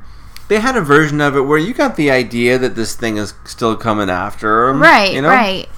they 0.48 0.60
had 0.60 0.76
a 0.76 0.80
version 0.80 1.20
of 1.20 1.36
it 1.36 1.42
where 1.42 1.58
you 1.58 1.72
got 1.74 1.96
the 1.96 2.10
idea 2.10 2.58
that 2.58 2.74
this 2.74 2.94
thing 2.94 3.16
is 3.16 3.34
still 3.44 3.76
coming 3.76 4.10
after 4.10 4.68
'em, 4.68 4.80
Right, 4.80 5.12
You 5.12 5.22
know, 5.22 5.28
right. 5.28 5.68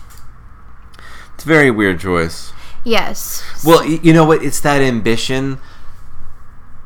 It's 1.35 1.45
a 1.45 1.49
very 1.49 1.71
weird 1.71 2.01
choice. 2.01 2.53
Yes. 2.85 3.43
Well, 3.65 3.85
you 3.85 4.13
know 4.13 4.25
what? 4.25 4.43
It's 4.43 4.61
that 4.61 4.81
ambition. 4.83 5.59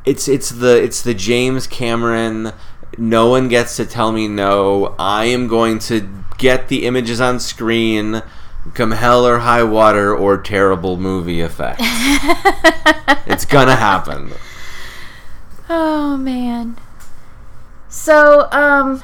It's 0.05 0.27
it's 0.27 0.49
the 0.49 0.81
it's 0.81 1.01
the 1.01 1.13
James 1.13 1.67
Cameron. 1.67 2.51
No 2.97 3.27
one 3.27 3.47
gets 3.49 3.75
to 3.77 3.85
tell 3.85 4.11
me 4.11 4.27
no. 4.27 4.95
I 4.99 5.25
am 5.25 5.47
going 5.47 5.79
to 5.79 6.07
get 6.37 6.67
the 6.67 6.85
images 6.85 7.19
on 7.19 7.39
screen, 7.39 8.21
come 8.73 8.91
hell 8.91 9.25
or 9.25 9.39
high 9.39 9.63
water 9.63 10.15
or 10.15 10.37
terrible 10.37 10.97
movie 10.97 11.41
effect. 11.41 11.79
it's 13.25 13.45
gonna 13.45 13.75
happen. 13.75 14.31
Oh 15.69 16.17
man. 16.17 16.77
So, 17.95 18.49
um 18.51 19.03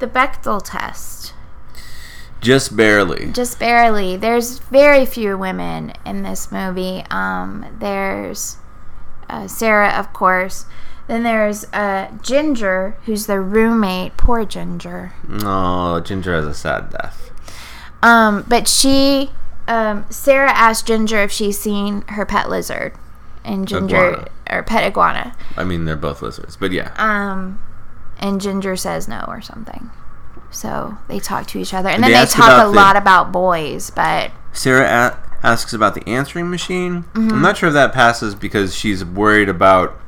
the 0.00 0.06
Bechdel 0.06 0.60
test. 0.62 1.32
Just 2.40 2.76
barely. 2.76 3.32
Just 3.32 3.58
barely. 3.58 4.16
There's 4.16 4.58
very 4.58 5.06
few 5.06 5.38
women 5.38 5.94
in 6.04 6.22
this 6.24 6.52
movie. 6.52 7.04
Um 7.10 7.66
there's 7.78 8.58
uh, 9.30 9.48
Sarah, 9.48 9.90
of 9.90 10.12
course. 10.12 10.66
Then 11.06 11.22
there's 11.22 11.64
uh, 11.72 12.10
Ginger, 12.22 12.96
who's 13.06 13.26
the 13.26 13.40
roommate. 13.40 14.16
Poor 14.16 14.44
Ginger. 14.44 15.14
Oh, 15.40 16.00
Ginger 16.00 16.34
has 16.34 16.44
a 16.44 16.54
sad 16.54 16.90
death. 16.90 17.30
Um, 18.02 18.44
but 18.46 18.68
she, 18.68 19.30
um, 19.66 20.04
Sarah 20.10 20.52
asked 20.52 20.86
Ginger 20.86 21.22
if 21.22 21.32
she's 21.32 21.58
seen 21.58 22.02
her 22.08 22.26
pet 22.26 22.50
lizard, 22.50 22.92
and 23.44 23.66
Ginger 23.66 23.96
Iguana. 23.96 24.28
or 24.50 24.62
pet 24.62 24.84
iguana. 24.84 25.34
I 25.56 25.64
mean, 25.64 25.84
they're 25.84 25.96
both 25.96 26.22
lizards, 26.22 26.56
but 26.56 26.70
yeah. 26.72 26.92
Um, 26.96 27.60
and 28.18 28.40
Ginger 28.40 28.76
says 28.76 29.08
no 29.08 29.24
or 29.28 29.40
something. 29.40 29.90
So 30.50 30.98
they 31.08 31.18
talk 31.18 31.46
to 31.48 31.58
each 31.58 31.72
other, 31.74 31.88
and 31.88 31.96
And 31.96 32.04
then 32.04 32.12
they 32.12 32.24
they, 32.26 32.30
talk 32.30 32.62
a 32.62 32.66
the- 32.68 32.74
lot 32.74 32.96
about 32.96 33.32
boys. 33.32 33.90
But 33.90 34.30
Sarah 34.52 35.16
a- 35.42 35.46
asks 35.46 35.72
about 35.72 35.94
the 35.94 36.06
answering 36.08 36.50
machine. 36.50 37.04
Mm-hmm. 37.14 37.32
I'm 37.32 37.42
not 37.42 37.56
sure 37.56 37.68
if 37.68 37.72
that 37.74 37.92
passes 37.92 38.34
because 38.34 38.74
she's 38.74 39.04
worried 39.04 39.48
about. 39.48 39.98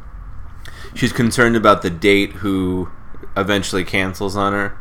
She's 0.94 1.12
concerned 1.12 1.56
about 1.56 1.82
the 1.82 1.90
date 1.90 2.32
who 2.34 2.88
eventually 3.36 3.84
cancels 3.84 4.36
on 4.36 4.52
her. 4.52 4.76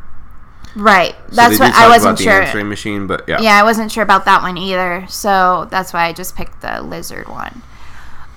right, 0.75 1.15
So 1.29 1.35
that's 1.37 1.57
what 1.59 1.73
I 1.73 1.87
wasn't 1.87 2.03
about 2.11 2.17
the 2.19 2.23
sure. 2.25 2.41
answering 2.43 2.69
machine, 2.69 3.07
but 3.07 3.23
yeah. 3.27 3.41
Yeah, 3.41 3.55
I 3.59 3.63
wasn't 3.63 3.91
sure 3.91 4.03
about 4.03 4.25
that 4.25 4.43
one 4.43 4.57
either. 4.57 5.05
So 5.09 5.67
that's 5.71 5.91
why 5.93 6.05
I 6.05 6.13
just 6.13 6.35
picked 6.35 6.61
the 6.61 6.83
lizard 6.83 7.27
one. 7.29 7.63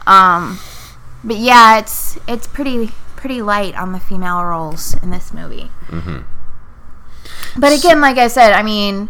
Um, 0.06 0.58
but 1.24 1.36
yeah, 1.36 1.78
it's 1.78 2.18
it's 2.28 2.46
pretty 2.46 2.92
pretty 3.16 3.42
light 3.42 3.74
on 3.74 3.92
the 3.92 4.00
female 4.00 4.44
roles 4.44 4.94
in 5.02 5.10
this 5.10 5.32
movie. 5.32 5.70
Mhm. 5.88 6.24
But 7.56 7.72
again, 7.72 8.00
like 8.00 8.18
I 8.18 8.28
said, 8.28 8.52
I 8.52 8.62
mean, 8.62 9.08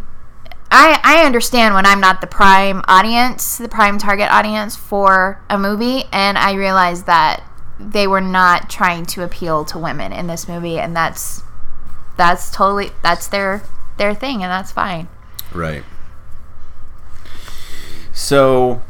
I 0.70 1.00
I 1.02 1.24
understand 1.24 1.74
when 1.74 1.84
I'm 1.86 2.00
not 2.00 2.20
the 2.20 2.26
prime 2.26 2.82
audience, 2.88 3.58
the 3.58 3.68
prime 3.68 3.98
target 3.98 4.30
audience 4.30 4.76
for 4.76 5.40
a 5.50 5.58
movie, 5.58 6.04
and 6.12 6.38
I 6.38 6.54
realize 6.54 7.04
that 7.04 7.42
they 7.78 8.06
were 8.06 8.20
not 8.22 8.70
trying 8.70 9.04
to 9.04 9.22
appeal 9.22 9.64
to 9.66 9.78
women 9.78 10.12
in 10.12 10.26
this 10.28 10.48
movie, 10.48 10.78
and 10.78 10.96
that's 10.96 11.42
that's 12.16 12.50
totally 12.50 12.92
that's 13.02 13.26
their 13.26 13.62
their 13.98 14.14
thing, 14.14 14.42
and 14.42 14.50
that's 14.50 14.72
fine. 14.72 15.08
Right. 15.52 15.84
So, 18.12 18.80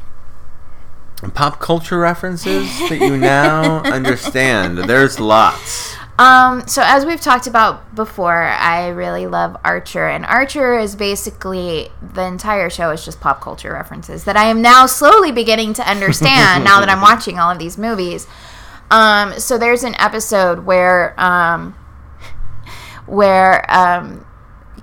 pop 1.34 1.60
culture 1.60 1.98
references 1.98 2.66
that 2.88 2.98
you 3.00 3.16
now 3.16 3.82
understand. 3.84 4.78
There's 4.78 5.18
lots. 5.18 5.96
Um, 6.18 6.66
so 6.66 6.82
as 6.84 7.04
we've 7.04 7.20
talked 7.20 7.46
about 7.46 7.94
before, 7.94 8.42
I 8.42 8.88
really 8.88 9.26
love 9.26 9.56
Archer, 9.64 10.08
and 10.08 10.24
Archer 10.24 10.78
is 10.78 10.96
basically 10.96 11.90
the 12.00 12.22
entire 12.22 12.70
show 12.70 12.90
is 12.90 13.04
just 13.04 13.20
pop 13.20 13.42
culture 13.42 13.72
references 13.72 14.24
that 14.24 14.36
I 14.36 14.44
am 14.44 14.62
now 14.62 14.86
slowly 14.86 15.30
beginning 15.30 15.74
to 15.74 15.88
understand 15.88 16.64
now 16.64 16.80
that 16.80 16.88
I'm 16.88 17.00
watching 17.02 17.38
all 17.38 17.50
of 17.50 17.58
these 17.58 17.76
movies. 17.76 18.26
Um, 18.90 19.38
so 19.38 19.58
there's 19.58 19.82
an 19.82 19.94
episode 19.98 20.64
where 20.64 21.18
um, 21.20 21.74
where 23.06 23.70
um, 23.70 24.24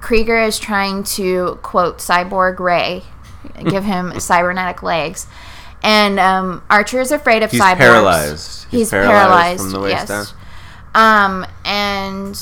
Krieger 0.01 0.39
is 0.39 0.59
trying 0.59 1.03
to 1.03 1.57
quote 1.63 1.97
Cyborg 1.97 2.59
Ray, 2.59 3.03
give 3.67 3.85
him 3.85 4.11
cybernetic 4.19 4.83
legs. 4.83 5.25
And 5.83 6.17
um, 6.17 6.63
Archer 6.69 7.01
is 7.01 7.11
afraid 7.11 7.43
of 7.43 7.51
He's 7.51 7.61
cyborgs. 7.61 7.77
paralyzed. 7.77 8.67
He's, 8.71 8.89
paralyzed 8.89 9.19
paralyzed. 9.19 9.61
from 9.61 9.71
the 9.71 9.79
waist 9.81 10.09
yes. 10.09 10.33
down. 10.93 11.43
Um, 11.43 11.45
and 11.65 12.39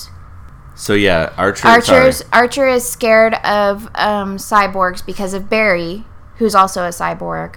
So 0.75 0.93
yeah, 0.93 1.33
Archer. 1.37 1.67
Archer's 1.67 2.17
sorry. 2.17 2.29
Archer 2.33 2.67
is 2.67 2.87
scared 2.87 3.33
of 3.43 3.85
um, 3.95 4.37
cyborgs 4.37 5.03
because 5.05 5.33
of 5.33 5.49
Barry, 5.49 6.05
who's 6.37 6.53
also 6.53 6.83
a 6.83 6.89
cyborg. 6.89 7.55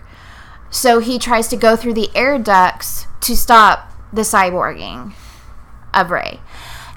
So 0.71 0.99
he 1.01 1.19
tries 1.19 1.49
to 1.49 1.57
go 1.57 1.77
through 1.77 1.95
the 1.95 2.11
air 2.17 2.39
ducts 2.39 3.07
to 3.21 3.37
stop 3.37 3.91
the 4.13 4.23
cyborging 4.23 5.13
of 5.93 6.11
Ray. 6.11 6.41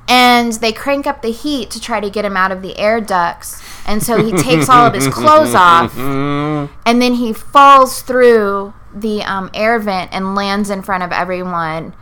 And 0.10 0.54
they 0.54 0.72
crank 0.72 1.06
up 1.06 1.22
the 1.22 1.32
heat 1.32 1.70
to 1.72 1.82
try 1.82 2.00
to 2.00 2.10
get 2.10 2.24
him 2.24 2.38
out 2.38 2.52
of 2.52 2.62
the 2.62 2.78
air 2.80 3.02
ducts. 3.02 3.62
And 3.86 4.02
so 4.02 4.24
he 4.24 4.32
takes 4.32 4.70
all 4.70 4.86
of 4.88 4.94
his 4.94 5.08
clothes 5.10 5.54
off 5.56 5.96
and 5.98 7.02
then 7.02 7.16
he 7.16 7.34
falls 7.34 8.02
through 8.02 8.74
the 9.02 9.22
um, 9.24 9.50
air 9.54 9.80
vent 9.80 10.12
and 10.14 10.36
lands 10.36 10.70
in 10.70 10.82
front 10.82 11.04
of 11.04 11.12
everyone 11.12 11.94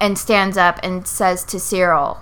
and 0.00 0.18
stands 0.18 0.56
up 0.56 0.78
and 0.82 1.06
says 1.06 1.44
to 1.44 1.58
Cyril, 1.60 2.20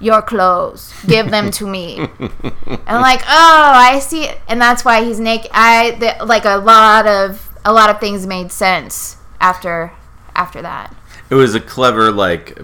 Your 0.00 0.22
clothes, 0.22 0.92
give 1.06 1.30
them 1.30 1.50
to 1.52 1.66
me. 1.66 1.98
and 1.98 2.10
I'm 2.86 3.00
like, 3.02 3.22
oh, 3.22 3.72
I 3.74 3.98
see 4.00 4.24
it. 4.24 4.38
And 4.48 4.60
that's 4.60 4.84
why 4.84 5.02
he's 5.04 5.18
naked. 5.20 5.50
I 5.54 5.92
the, 5.92 6.24
like 6.24 6.44
a 6.44 6.56
lot 6.58 7.06
of 7.06 7.44
a 7.64 7.72
lot 7.72 7.90
of 7.90 7.98
things 8.00 8.26
made 8.26 8.52
sense 8.52 9.16
after 9.40 9.92
after 10.34 10.62
that. 10.62 10.94
It 11.30 11.34
was 11.34 11.54
a 11.54 11.60
clever 11.60 12.10
like 12.12 12.58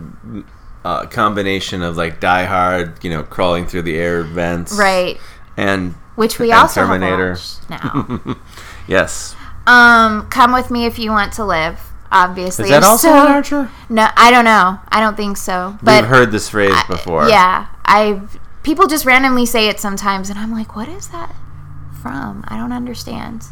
uh, 0.85 1.07
combination 1.07 1.83
of 1.83 1.97
like 1.97 2.21
Die 2.21 2.45
Hard, 2.45 3.03
you 3.03 3.11
know, 3.11 3.23
crawling 3.23 3.67
through 3.67 3.83
the 3.83 3.97
air 3.97 4.23
vents, 4.23 4.73
Right. 4.79 5.19
And 5.57 5.95
Which 6.17 6.39
we 6.39 6.51
And 6.51 6.61
also 6.61 6.83
Terminator. 6.83 7.35
have 7.35 7.71
now. 7.71 8.37
yes, 8.89 9.35
um, 9.67 10.29
come 10.31 10.53
with 10.53 10.71
me 10.71 10.87
if 10.87 10.99
you 10.99 11.11
want 11.11 11.33
to 11.35 11.45
live. 11.45 11.81
Obviously, 12.13 12.65
is 12.67 12.71
that 12.71 12.85
also 12.85 13.09
so- 13.09 13.27
an 13.27 13.33
Archer? 13.33 13.71
No, 13.89 14.09
I 14.17 14.31
don't 14.31 14.45
know. 14.45 14.79
I 14.89 15.01
don't 15.01 15.17
think 15.17 15.37
so. 15.37 15.77
But 15.83 16.03
We've 16.03 16.11
heard 16.11 16.31
this 16.31 16.49
phrase 16.49 16.75
before. 16.89 17.29
Yeah, 17.29 17.67
I 17.85 18.21
people 18.63 18.87
just 18.87 19.05
randomly 19.05 19.47
say 19.47 19.69
it 19.69 19.81
sometimes, 19.81 20.31
and 20.31 20.39
I'm 20.39 20.53
like, 20.53 20.77
what 20.77 20.89
is 20.89 21.09
that 21.09 21.35
from? 22.01 22.45
I 22.47 22.57
don't 22.57 22.73
understand. 22.73 23.45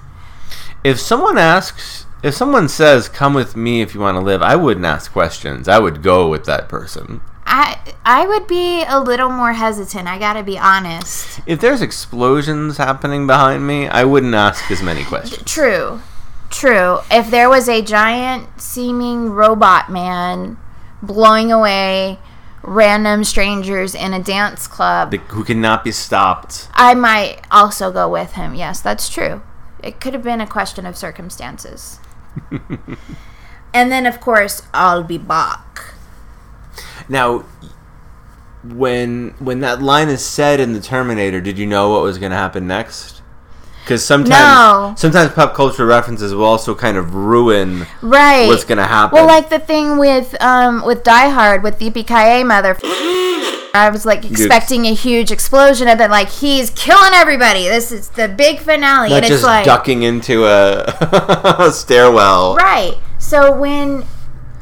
If 0.85 1.01
someone 1.01 1.39
asks, 1.39 2.07
if 2.23 2.35
someone 2.35 2.69
says, 2.69 3.09
"Come 3.09 3.35
with 3.35 3.57
me 3.57 3.83
if 3.83 3.95
you 3.95 4.01
want 4.01 4.17
to 4.17 4.21
live," 4.21 4.43
I 4.43 4.55
wouldn't 4.55 4.87
ask 4.87 5.11
questions. 5.13 5.67
I 5.67 5.79
would 5.81 6.03
go 6.03 6.29
with 6.29 6.45
that 6.45 6.69
person. 6.69 7.21
I 7.55 7.77
I 8.07 8.27
would 8.27 8.47
be 8.47 8.83
a 8.83 8.99
little 8.99 9.29
more 9.29 9.53
hesitant. 9.53 10.09
I 10.09 10.19
gotta 10.19 10.43
be 10.43 10.59
honest. 10.59 11.41
If 11.47 11.61
there's 11.61 11.83
explosions 11.83 12.79
happening 12.79 13.27
behind 13.27 13.67
me, 13.67 13.89
I 13.89 14.05
wouldn't 14.05 14.35
ask 14.35 14.71
as 14.71 14.83
many 14.83 15.05
questions. 15.05 15.43
True, 15.45 16.01
true. 16.49 17.01
If 17.11 17.31
there 17.31 17.51
was 17.51 17.69
a 17.69 17.83
giant 17.83 18.49
seeming 18.61 19.29
robot 19.31 19.91
man 19.93 20.57
blowing 21.03 21.53
away 21.53 22.19
random 22.63 23.23
strangers 23.23 23.95
in 23.95 24.15
a 24.15 24.23
dance 24.23 24.67
club, 24.67 25.11
The- 25.11 25.19
who 25.19 25.45
cannot 25.45 25.85
be 25.85 25.93
stopped. 25.93 26.69
I 26.73 26.95
might 26.95 27.41
also 27.51 27.93
go 27.93 28.09
with 28.09 28.33
him. 28.33 28.55
Yes, 28.55 28.81
that's 28.81 29.11
true. 29.11 29.43
It 29.83 30.01
could 30.01 30.15
have 30.15 30.23
been 30.23 30.41
a 30.41 30.47
question 30.47 30.87
of 30.87 30.97
circumstances. 30.97 31.99
and 33.75 33.93
then, 33.93 34.07
of 34.07 34.21
course, 34.21 34.63
I'll 34.73 35.03
be 35.03 35.19
back. 35.19 35.93
Now, 37.09 37.45
when 38.65 39.35
when 39.41 39.61
that 39.61 39.83
line 39.83 40.09
is 40.09 40.25
said 40.25 40.61
in 40.61 40.73
the 40.73 40.81
Terminator, 40.81 41.41
did 41.41 41.59
you 41.59 41.67
know 41.67 41.91
what 41.91 42.03
was 42.03 42.19
going 42.19 42.31
to 42.31 42.37
happen 42.37 42.67
next? 42.67 43.21
Because 43.83 44.05
sometimes 44.05 44.33
No. 44.33 44.95
sometimes 44.97 45.33
pop 45.33 45.55
culture 45.55 45.85
references 45.85 46.33
will 46.33 46.45
also 46.45 46.73
kind 46.75 46.97
of 46.97 47.15
ruin 47.17 47.87
Right. 48.01 48.47
what's 48.47 48.65
going 48.65 48.79
to 48.79 48.85
happen. 48.85 49.17
Well, 49.17 49.27
like 49.27 49.51
the 49.51 49.59
thing 49.59 49.99
with 49.99 50.41
um 50.41 50.85
with 50.87 51.03
Die 51.03 51.29
Hard 51.31 51.63
with 51.65 51.79
Yippee 51.81 52.07
Ki 52.07 52.45
mother. 52.45 52.77
I 53.75 53.89
was 53.91 54.05
like 54.05 54.25
expecting 54.31 54.85
a 54.85 54.93
huge 54.95 55.31
explosion, 55.33 55.89
and 55.89 55.99
then 55.99 56.11
like 56.11 56.29
he's 56.29 56.69
killing 56.71 57.13
everybody. 57.15 57.65
This 57.65 57.91
is 57.91 58.11
the 58.11 58.29
big 58.29 58.59
finale, 58.61 59.09
not 59.09 59.17
and 59.17 59.25
it's 59.25 59.31
just 59.31 59.45
like 59.45 59.65
ducking 59.65 60.03
into 60.03 60.45
a, 60.45 60.85
a 61.59 61.71
stairwell. 61.73 62.55
Right. 62.55 62.99
So 63.19 63.57
when 63.57 64.05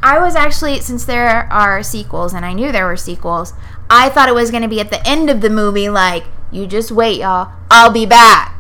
I 0.03 0.19
was 0.19 0.35
actually, 0.35 0.81
since 0.81 1.05
there 1.05 1.53
are 1.53 1.83
sequels, 1.83 2.33
and 2.33 2.45
I 2.45 2.53
knew 2.53 2.73
there 2.73 2.87
were 2.87 2.97
sequels, 2.97 3.53
I 3.89 4.09
thought 4.09 4.29
it 4.29 4.35
was 4.35 4.51
going 4.51 4.63
to 4.63 4.69
be 4.69 4.81
at 4.81 4.91
the 4.91 5.07
end 5.07 5.29
of 5.29 5.41
the 5.41 5.51
movie, 5.51 5.89
like, 5.89 6.25
you 6.51 6.67
just 6.67 6.91
wait, 6.91 7.21
y'all. 7.21 7.53
I'll 7.71 7.93
be 7.93 8.07
back. 8.07 8.60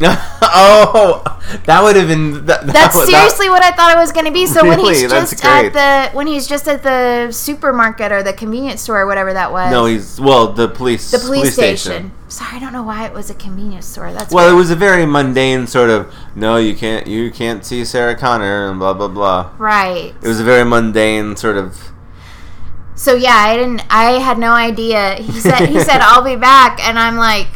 oh, 0.42 1.22
that 1.66 1.82
would 1.82 1.96
have 1.96 2.06
been. 2.06 2.46
That, 2.46 2.66
that 2.66 2.72
That's 2.72 2.94
was- 2.96 3.10
that- 3.10 3.16
seriously 3.30 3.48
what 3.50 3.62
I 3.64 3.72
thought 3.72 3.92
it 3.96 3.98
was 3.98 4.12
going 4.12 4.26
to 4.26 4.30
be. 4.32 4.46
So 4.46 4.62
when 4.66 4.78
Really? 4.78 4.94
he's 4.94 5.10
That's 5.10 5.30
just 5.32 5.44
at 5.44 5.72
the 5.72 6.16
when 6.16 6.26
he's 6.26 6.46
just 6.46 6.68
at 6.68 6.82
the 6.84 7.32
supermarket 7.32 8.12
or 8.12 8.22
the 8.22 8.32
convenience 8.32 8.82
store 8.82 9.00
or 9.00 9.06
whatever 9.06 9.32
that 9.32 9.50
was. 9.50 9.70
no, 9.72 9.86
he's 9.86 10.20
well, 10.20 10.52
the 10.52 10.68
police. 10.68 11.10
the 11.10 11.18
police, 11.18 11.52
station. 11.54 12.12
Sorry, 12.28 12.56
I 12.56 12.60
don't 12.60 12.72
know 12.72 12.82
why 12.82 13.06
it 13.06 13.12
was 13.12 13.30
a 13.30 13.34
convenience 13.34 13.86
store. 13.86 14.12
That's 14.12 14.32
Well, 14.32 14.48
it 14.52 14.56
was 14.56 14.70
a 14.70 14.76
very 14.76 15.06
mundane 15.06 15.66
sort 15.66 15.90
of. 15.90 16.14
No, 16.36 16.56
you 16.58 16.76
can't. 16.76 17.06
You 17.06 17.30
can't 17.32 17.64
see 17.64 17.84
Sarah 17.84 18.14
Connor 18.16 18.70
and 18.70 18.78
blah 18.78 18.94
blah 18.94 19.08
blah. 19.08 19.50
right. 19.58 20.14
It 20.22 20.28
was 20.28 20.38
a 20.38 20.44
very 20.44 20.64
mundane 20.64 21.34
sort 21.36 21.56
of. 21.56 21.76
So 22.94 23.14
yeah, 23.14 23.34
I 23.36 23.56
didn't. 23.56 23.82
I 23.90 24.18
had 24.20 24.38
no 24.38 24.52
idea. 24.52 25.14
He 25.16 25.32
said 25.40 25.66
he 25.68 25.80
said 25.80 26.00
I'll 26.02 26.22
be 26.24 26.36
back, 26.36 26.80
and 26.86 26.98
I'm 26.98 27.16
like, 27.16 27.46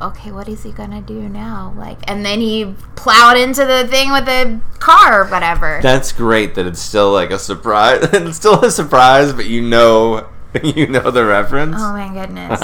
okay, 0.00 0.32
what 0.32 0.48
is 0.48 0.62
he 0.62 0.72
gonna 0.72 1.00
do 1.00 1.28
now? 1.28 1.74
Like, 1.76 1.98
and 2.10 2.24
then 2.24 2.40
he 2.40 2.74
plowed 2.96 3.36
into 3.36 3.64
the 3.64 3.86
thing 3.88 4.12
with 4.12 4.26
the 4.26 4.60
car 4.78 5.22
or 5.22 5.30
whatever. 5.30 5.80
That's 5.82 6.12
great 6.12 6.54
that 6.54 6.66
it's 6.66 6.80
still 6.80 7.12
like 7.12 7.30
a 7.30 7.38
surprise. 7.38 8.00
it's 8.12 8.36
still 8.36 8.64
a 8.64 8.70
surprise, 8.70 9.32
but 9.32 9.46
you 9.46 9.62
know, 9.62 10.28
you 10.62 10.86
know 10.86 11.10
the 11.10 11.24
reference. 11.24 11.76
oh 11.78 11.92
my 11.92 12.12
goodness. 12.12 12.60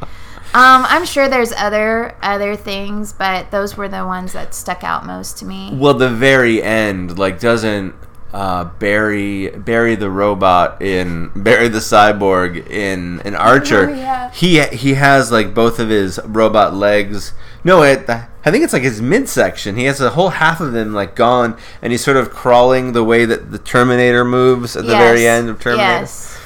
Um, 0.52 0.84
I'm 0.88 1.04
sure 1.06 1.28
there's 1.28 1.52
other 1.52 2.16
other 2.22 2.56
things, 2.56 3.12
but 3.12 3.52
those 3.52 3.76
were 3.76 3.88
the 3.88 4.04
ones 4.04 4.32
that 4.32 4.52
stuck 4.52 4.82
out 4.82 5.06
most 5.06 5.38
to 5.38 5.44
me. 5.44 5.70
well, 5.72 5.94
the 5.94 6.10
very 6.10 6.60
end, 6.60 7.20
like, 7.20 7.38
doesn't 7.38 7.94
uh, 8.32 8.64
Barry 8.64 9.50
Barry 9.50 9.94
the 9.94 10.10
robot 10.10 10.80
in 10.80 11.30
Barry 11.34 11.68
the 11.68 11.78
cyborg 11.78 12.68
in 12.68 13.20
an 13.24 13.34
Archer? 13.34 13.90
Oh, 13.90 13.94
yeah. 13.94 14.30
He 14.30 14.62
he 14.62 14.94
has 14.94 15.32
like 15.32 15.54
both 15.54 15.78
of 15.78 15.88
his 15.88 16.20
robot 16.24 16.74
legs. 16.74 17.32
No, 17.64 17.82
it. 17.82 18.08
I 18.08 18.50
think 18.50 18.64
it's 18.64 18.72
like 18.72 18.82
his 18.82 19.02
midsection. 19.02 19.76
He 19.76 19.84
has 19.84 20.00
a 20.00 20.10
whole 20.10 20.30
half 20.30 20.60
of 20.60 20.74
him 20.74 20.94
like 20.94 21.14
gone, 21.14 21.58
and 21.82 21.92
he's 21.92 22.02
sort 22.02 22.16
of 22.16 22.30
crawling 22.30 22.92
the 22.92 23.04
way 23.04 23.24
that 23.26 23.50
the 23.50 23.58
Terminator 23.58 24.24
moves 24.24 24.76
at 24.76 24.86
the 24.86 24.92
very 24.92 25.26
end 25.26 25.48
of 25.48 25.60
Terminator. 25.60 26.00
Yes. 26.00 26.38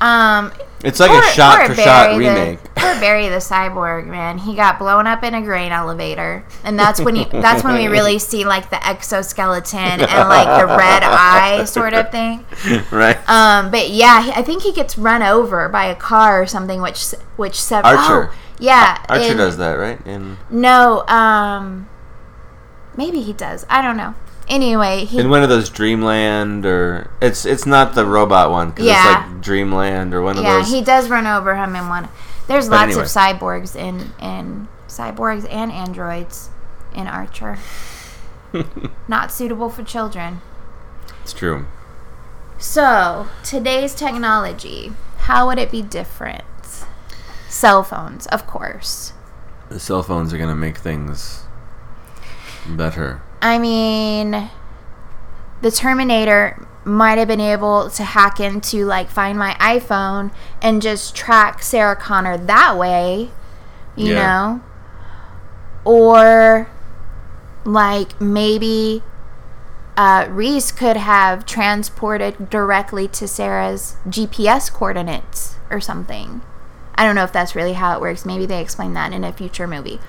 Um, 0.00 0.52
It's 0.84 1.00
like 1.00 1.10
a 1.10 1.22
shot 1.32 1.66
for 1.66 1.74
shot 1.74 1.84
Barry 2.10 2.24
the- 2.24 2.30
remake. 2.30 2.58
poor 2.74 2.94
Barry 3.00 3.28
the 3.28 3.36
cyborg 3.36 4.06
man, 4.06 4.38
he 4.38 4.54
got 4.54 4.78
blown 4.78 5.06
up 5.06 5.22
in 5.24 5.34
a 5.34 5.40
grain 5.42 5.72
elevator, 5.72 6.44
and 6.62 6.78
that's 6.78 7.00
when 7.00 7.14
he, 7.16 7.24
that's 7.24 7.64
when 7.64 7.74
we 7.76 7.86
really 7.88 8.18
see 8.18 8.44
like 8.44 8.70
the 8.70 8.86
exoskeleton 8.86 9.78
and 9.80 10.28
like 10.28 10.60
the 10.60 10.66
red 10.66 11.02
eye 11.04 11.64
sort 11.64 11.94
of 11.94 12.10
thing. 12.10 12.44
right? 12.90 13.16
Um, 13.28 13.70
but 13.70 13.90
yeah, 13.90 14.22
he- 14.22 14.32
I 14.32 14.42
think 14.42 14.62
he 14.62 14.72
gets 14.72 14.98
run 14.98 15.22
over 15.22 15.68
by 15.68 15.86
a 15.86 15.94
car 15.96 16.42
or 16.42 16.46
something, 16.46 16.80
which 16.82 17.12
which 17.36 17.60
sev- 17.60 17.84
Archer. 17.84 18.30
Oh, 18.30 18.34
yeah, 18.58 19.04
Archer 19.08 19.32
in- 19.32 19.36
does 19.36 19.56
that, 19.56 19.74
right? 19.74 20.04
In 20.06 20.36
No, 20.50 21.06
um, 21.08 21.88
maybe 22.96 23.20
he 23.22 23.32
does. 23.32 23.64
I 23.68 23.82
don't 23.82 23.96
know. 23.96 24.14
Anyway, 24.48 25.04
he 25.06 25.18
in 25.20 25.30
one 25.30 25.42
of 25.42 25.48
those 25.48 25.70
Dreamland 25.70 26.66
or 26.66 27.10
it's 27.22 27.44
it's 27.46 27.64
not 27.66 27.94
the 27.94 28.04
robot 28.04 28.50
one 28.50 28.70
because 28.70 28.84
Yeah. 28.86 29.24
it's 29.24 29.32
like 29.32 29.40
Dreamland 29.40 30.12
or 30.12 30.20
one 30.22 30.36
of 30.36 30.44
yeah 30.44 30.58
those. 30.58 30.70
Yeah, 30.70 30.78
he 30.78 30.84
does 30.84 31.08
run 31.08 31.26
over 31.26 31.54
him 31.56 31.74
in 31.74 31.88
one. 31.88 32.08
There's 32.46 32.68
But 32.68 32.74
lots 32.76 32.84
anyway. 32.84 33.02
of 33.02 33.08
cyborgs 33.08 33.74
in 33.74 34.12
in 34.20 34.68
cyborgs 34.86 35.46
and 35.50 35.72
androids 35.72 36.50
in 36.94 37.06
Archer. 37.06 37.58
Not 39.08 39.32
suitable 39.32 39.70
for 39.70 39.82
children. 39.82 40.40
it's 41.22 41.32
true. 41.32 41.66
So 42.58 43.28
today's 43.42 43.94
technology, 43.94 44.92
how 45.20 45.46
would 45.46 45.58
it 45.58 45.70
be 45.70 45.82
different? 45.82 46.44
Cell 47.48 47.82
phones, 47.82 48.26
of 48.26 48.46
course. 48.46 49.12
The 49.70 49.80
cell 49.80 50.02
phones 50.02 50.32
are 50.34 50.38
gonna 50.38 50.54
make 50.54 50.76
things 50.78 51.44
better. 52.68 53.22
I 53.44 53.58
mean, 53.58 54.48
the 55.60 55.70
Terminator 55.70 56.66
might 56.82 57.18
have 57.18 57.28
been 57.28 57.42
able 57.42 57.90
to 57.90 58.02
hack 58.02 58.40
into, 58.40 58.86
like, 58.86 59.10
find 59.10 59.38
my 59.38 59.52
iPhone 59.60 60.32
and 60.62 60.80
just 60.80 61.14
track 61.14 61.62
Sarah 61.62 61.94
Connor 61.94 62.38
that 62.38 62.78
way, 62.78 63.30
you 63.96 64.14
Yeah. 64.14 64.26
know? 64.26 64.60
Or, 65.84 66.68
like, 67.64 68.18
maybe 68.18 69.02
uh, 69.96 70.26
Reese 70.30 70.72
could 70.72 70.96
have 70.96 71.44
transported 71.46 72.48
directly 72.50 73.06
to 73.08 73.28
Sarah's 73.28 73.96
GPS 74.08 74.72
coordinates 74.72 75.56
or 75.70 75.80
something. 75.80 76.40
I 76.96 77.04
don't 77.04 77.14
know 77.14 77.24
if 77.24 77.32
that's 77.32 77.54
really 77.54 77.74
how 77.74 77.94
it 77.94 78.00
works. 78.00 78.24
Maybe 78.24 78.46
they 78.46 78.60
explain 78.60 78.94
that 78.94 79.12
in 79.12 79.22
a 79.22 79.32
future 79.32 79.66
movie. 79.66 80.00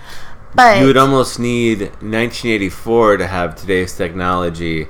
But 0.56 0.80
You 0.80 0.88
would 0.88 0.98
almost 0.98 1.38
need 1.39 1.82
1984 2.02 3.18
to 3.18 3.28
have 3.28 3.56
today's 3.56 3.96
technology 3.96 4.88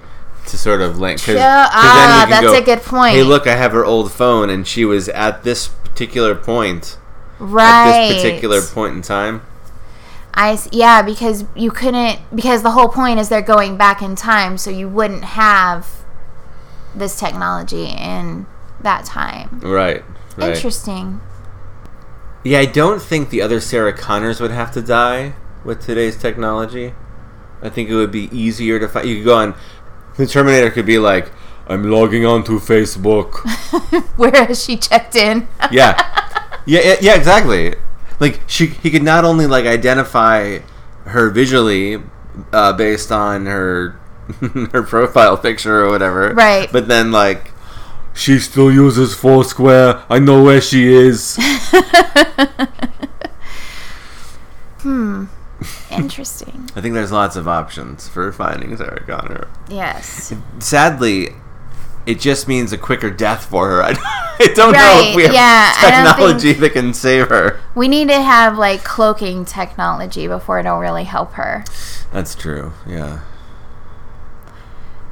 to 0.47 0.58
sort 0.58 0.82
of 0.82 0.99
link. 0.99 1.19
Cause, 1.23 1.36
Yeah, 1.36 1.63
'cause 1.65 1.71
ah, 1.73 2.28
that's 2.30 2.54
a 2.54 2.62
good 2.62 2.84
point. 2.84 3.15
Hey, 3.15 3.23
look, 3.23 3.47
I 3.47 3.56
have 3.56 3.71
her 3.71 3.84
old 3.84 4.12
phone, 4.12 4.49
and 4.49 4.67
she 4.67 4.86
was 4.86 5.10
at 5.10 5.43
this 5.43 5.67
particular 5.67 6.36
point. 6.36 6.97
right. 7.39 7.88
At 7.88 8.08
this 8.10 8.15
particular 8.23 8.62
point 8.62 8.95
in 8.95 9.01
time. 9.01 9.41
I 10.34 10.60
yeah, 10.71 11.01
because 11.01 11.45
you 11.56 11.71
couldn't 11.71 12.19
because 12.36 12.62
the 12.62 12.71
whole 12.71 12.89
point 12.89 13.19
is 13.19 13.30
they're 13.30 13.41
going 13.41 13.78
back 13.78 14.01
in 14.01 14.15
time, 14.15 14.58
so 14.58 14.69
you 14.69 14.88
wouldn't 14.89 15.23
have 15.23 15.88
this 16.93 17.17
technology 17.17 17.86
in 17.88 18.45
that 18.82 19.06
time. 19.06 19.62
Right. 19.63 20.04
Right. 20.38 20.56
Interesting. 20.56 21.21
Yeah, 22.43 22.60
I 22.60 22.65
don't 22.65 23.01
think 23.01 23.30
the 23.30 23.41
other 23.41 23.60
Sarah 23.62 23.93
Connors 23.93 24.39
would 24.41 24.51
have 24.51 24.71
to 24.73 24.82
die 24.82 25.34
with 25.65 25.84
today's 25.84 26.15
technology. 26.15 26.93
I 27.62 27.69
think 27.69 27.89
it 27.89 27.95
would 27.95 28.12
be 28.12 28.30
easier 28.32 28.80
to 28.80 28.88
find. 28.88 29.10
You 29.10 29.15
could 29.17 29.25
go 29.25 29.36
on. 29.36 29.56
The 30.17 30.28
Terminator 30.28 30.69
could 30.69 30.86
be 30.86 30.99
like, 30.99 31.32
"I'm 31.67 31.89
logging 31.89 32.25
on 32.25 32.43
to 32.45 32.60
Facebook." 32.60 33.43
Where 34.17 34.32
has 34.45 34.63
she 34.63 34.78
checked 34.78 35.15
in? 35.15 35.47
yeah, 35.71 35.97
yeah, 36.65 36.82
yeah, 36.82 36.95
yeah, 37.01 37.15
exactly. 37.15 37.75
Like 38.19 38.41
she, 38.47 38.67
he 38.67 38.91
could 38.91 39.04
not 39.04 39.25
only 39.25 39.47
like 39.47 39.65
identify 39.65 40.60
her 41.06 41.30
visually 41.30 42.01
uh, 42.54 42.73
based 42.73 43.12
on 43.12 43.45
her 43.47 43.99
her 44.71 44.84
profile 44.84 45.38
picture 45.38 45.84
or 45.84 45.89
whatever, 45.89 46.34
Right. 46.34 46.71
But 46.71 46.88
then 46.88 47.12
like. 47.12 47.51
She 48.17 48.39
still 48.39 48.71
uses 48.71 49.13
Foursquare. 49.13 50.01
I 50.10 50.19
know 50.19 50.41
where 50.41 50.62
she 50.62 50.88
is. 50.88 51.38
Interesting. 55.91 56.69
I 56.75 56.82
think 56.82 56.93
there's 56.93 57.12
lots 57.12 57.36
of 57.36 57.47
options 57.47 58.08
for 58.08 58.32
finding 58.32 58.75
Sarah 58.78 59.04
Connor. 59.06 59.47
Yes. 59.69 60.34
Sadly, 60.60 61.30
it 62.06 62.19
just 62.19 62.47
means 62.47 62.71
a 62.71 62.78
quicker 62.78 63.10
death 63.10 63.45
for 63.45 63.69
her. 63.69 63.84
I, 63.84 63.95
I 64.39 64.54
don't 64.54 64.73
know 64.73 65.01
if 65.04 65.15
we 65.15 65.23
have 65.23 65.34
yeah, 65.34 65.73
technology 65.80 66.54
that 66.54 66.73
can 66.73 66.93
save 66.93 67.30
her. 67.30 67.60
We 67.73 67.88
need 67.88 68.10
to 68.10 68.21
have 68.21 68.58
like 68.58 68.84
cloaking 68.84 69.45
technology 69.45 70.28
before 70.28 70.60
it'll 70.60 70.80
really 70.80 71.06
help 71.06 71.34
her. 71.34 71.63
That's 72.12 72.36
true. 72.36 72.73
Yeah. 72.88 73.21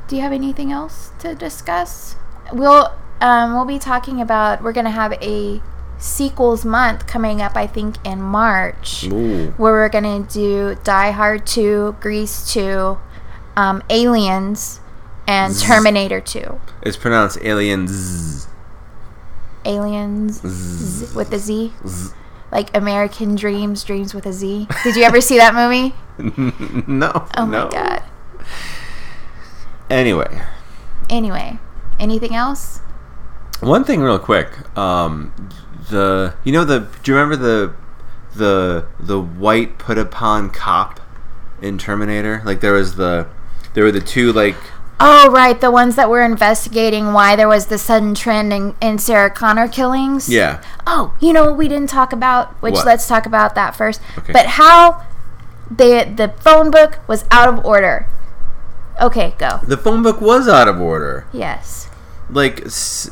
Do 0.07 0.15
you 0.15 0.21
have 0.21 0.33
anything 0.33 0.71
else 0.71 1.11
to 1.19 1.33
discuss? 1.33 2.15
We'll 2.51 2.93
um, 3.21 3.53
we'll 3.53 3.65
be 3.65 3.79
talking 3.79 4.21
about. 4.21 4.61
We're 4.61 4.73
gonna 4.73 4.91
have 4.91 5.13
a 5.13 5.61
sequels 6.03 6.65
month 6.65 7.07
coming 7.07 7.41
up. 7.41 7.55
I 7.55 7.65
think 7.67 7.95
in 8.05 8.21
March, 8.21 9.05
Ooh. 9.05 9.51
where 9.57 9.73
we're 9.73 9.89
gonna 9.89 10.19
do 10.21 10.75
Die 10.83 11.11
Hard 11.11 11.45
Two, 11.47 11.95
Grease 12.01 12.51
Two, 12.51 12.97
um, 13.55 13.81
Aliens, 13.89 14.79
and 15.27 15.57
Terminator 15.57 16.19
Two. 16.21 16.59
It's 16.81 16.97
pronounced 16.97 17.39
aliens. 17.41 18.47
Aliens 19.65 20.41
Z- 20.45 21.15
with 21.15 21.31
a 21.31 21.39
Z, 21.39 21.71
like 22.51 22.75
American 22.75 23.37
Dreamz, 23.37 23.85
Dreams 23.85 24.13
with 24.13 24.25
a 24.25 24.33
Z. 24.33 24.67
Did 24.83 24.97
you 24.97 25.03
ever 25.03 25.21
see 25.21 25.37
that 25.37 25.55
movie? 25.55 25.95
no. 26.85 27.11
Oh 27.37 27.45
no. 27.45 27.65
my 27.65 27.69
god. 27.71 28.03
Anyway, 29.89 30.41
Anyway, 31.09 31.59
anything 31.99 32.33
else? 32.35 32.79
one 33.61 33.83
thing 33.85 34.01
real 34.01 34.19
quick. 34.19 34.49
Um, 34.77 35.31
the 35.89 36.35
you 36.43 36.51
know 36.51 36.63
the 36.65 36.87
do 37.03 37.11
you 37.11 37.17
remember 37.17 37.35
the 37.35 37.73
the 38.35 38.85
the 38.99 39.19
white 39.21 39.77
put 39.77 39.97
upon 39.97 40.49
cop 40.49 40.99
in 41.61 41.77
Terminator? 41.77 42.41
Like 42.45 42.61
there 42.61 42.73
was 42.73 42.95
the 42.95 43.27
there 43.73 43.83
were 43.83 43.91
the 43.91 44.01
two 44.01 44.31
like 44.33 44.55
Oh, 45.05 45.29
right. 45.31 45.59
The 45.59 45.71
ones 45.71 45.95
that 45.97 46.09
were 46.09 46.21
investigating 46.23 47.11
why 47.13 47.35
there 47.35 47.47
was 47.47 47.65
the 47.65 47.77
sudden 47.77 48.13
trend 48.15 48.53
in, 48.53 48.75
in 48.79 48.99
Sarah 48.99 49.29
Connor 49.29 49.67
killings. 49.67 50.29
yeah 50.29 50.63
Oh, 50.87 51.13
you 51.19 51.33
know 51.33 51.45
what 51.45 51.57
we 51.57 51.67
didn't 51.67 51.89
talk 51.89 52.13
about? 52.13 52.53
Which 52.61 52.75
What? 52.75 52.85
let's 52.85 53.07
talk 53.07 53.25
about 53.25 53.55
that 53.55 53.75
first. 53.75 53.99
Okay. 54.17 54.31
But 54.31 54.45
how 54.45 55.05
the 55.69 56.09
the 56.15 56.33
phone 56.39 56.71
book 56.71 56.99
was 57.07 57.25
out 57.31 57.49
of 57.49 57.65
order. 57.65 58.07
Okay, 59.01 59.33
go. 59.39 59.59
the 59.63 59.75
phone 59.77 60.03
book 60.03 60.21
was 60.21 60.47
out 60.47 60.67
of 60.67 60.79
order. 60.79 61.25
Yes. 61.33 61.89
like 62.29 62.63
s- 62.65 63.09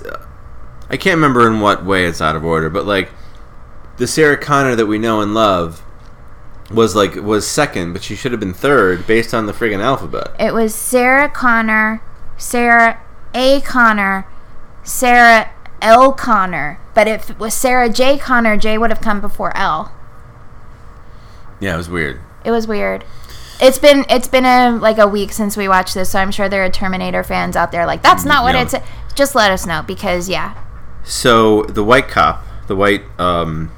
I 0.91 0.97
can't 0.97 1.15
remember 1.15 1.47
in 1.47 1.61
what 1.61 1.85
way 1.85 2.05
it's 2.05 2.21
out 2.21 2.35
of 2.35 2.43
order, 2.43 2.69
but 2.69 2.85
like 2.85 3.09
the 3.95 4.05
Sarah 4.05 4.37
Connor 4.37 4.75
that 4.75 4.87
we 4.87 4.97
know 4.97 5.21
and 5.21 5.33
love 5.33 5.81
was 6.69 6.95
like 6.95 7.15
was 7.15 7.47
second, 7.47 7.93
but 7.93 8.03
she 8.03 8.13
should 8.13 8.33
have 8.33 8.41
been 8.41 8.53
third 8.53 9.07
based 9.07 9.33
on 9.33 9.45
the 9.45 9.53
friggin' 9.53 9.79
alphabet. 9.79 10.35
It 10.37 10.53
was 10.53 10.75
Sarah 10.75 11.29
Connor, 11.29 12.01
Sarah 12.37 13.01
A. 13.33 13.61
Connor, 13.61 14.27
Sarah 14.83 15.49
L. 15.81 16.11
Connor. 16.11 16.77
But 16.93 17.07
if 17.07 17.29
it 17.29 17.39
was 17.39 17.53
Sarah 17.53 17.89
J. 17.89 18.17
Connor, 18.17 18.57
J 18.57 18.77
would 18.77 18.89
have 18.89 18.99
come 18.99 19.21
before 19.21 19.55
L. 19.55 19.93
Yeah, 21.61 21.75
it 21.75 21.77
was 21.77 21.89
weird. 21.89 22.19
It 22.43 22.51
was 22.51 22.67
weird. 22.67 23.05
It's 23.61 23.79
been 23.79 24.05
it's 24.09 24.27
been 24.27 24.45
a 24.45 24.71
like 24.77 24.97
a 24.97 25.07
week 25.07 25.31
since 25.31 25.55
we 25.55 25.69
watched 25.69 25.93
this, 25.93 26.09
so 26.09 26.19
I'm 26.19 26.31
sure 26.31 26.49
there 26.49 26.65
are 26.65 26.69
Terminator 26.69 27.23
fans 27.23 27.55
out 27.55 27.71
there 27.71 27.85
like 27.85 28.01
that's 28.01 28.25
not 28.25 28.43
what 28.43 28.55
it's. 28.55 28.75
Just 29.13 29.35
let 29.35 29.51
us 29.51 29.65
know 29.65 29.83
because 29.83 30.27
yeah, 30.27 30.55
So 31.03 31.63
the 31.63 31.83
white 31.83 32.07
cop, 32.07 32.43
the 32.67 32.75
white 32.75 33.03
um, 33.19 33.71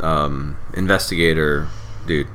um, 0.00 0.56
investigator 0.74 1.68
dude, 2.06 2.28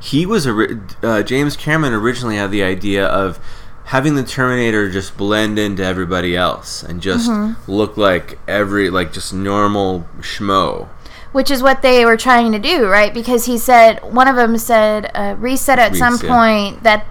he 0.00 0.26
was 0.26 0.46
a 0.46 0.80
uh, 1.02 1.22
James 1.22 1.56
Cameron 1.56 1.92
originally 1.94 2.36
had 2.36 2.50
the 2.50 2.62
idea 2.62 3.06
of 3.06 3.38
having 3.86 4.14
the 4.14 4.22
Terminator 4.24 4.90
just 4.90 5.16
blend 5.16 5.58
into 5.58 5.84
everybody 5.84 6.36
else 6.36 6.82
and 6.82 7.02
just 7.02 7.30
look 7.68 7.96
like 7.96 8.38
every 8.48 8.90
like 8.90 9.12
just 9.12 9.34
normal 9.34 10.06
schmo. 10.20 10.88
which 11.32 11.50
is 11.50 11.62
what 11.62 11.82
they 11.82 12.04
were 12.04 12.16
trying 12.16 12.52
to 12.52 12.58
do, 12.58 12.86
right? 12.86 13.12
Because 13.12 13.46
he 13.46 13.58
said 13.58 13.98
one 14.02 14.28
of 14.28 14.36
them 14.36 14.56
said 14.56 15.10
uh, 15.14 15.34
Reese 15.38 15.60
said 15.60 15.78
at 15.78 15.96
some 15.96 16.18
point 16.18 16.82
that 16.82 17.06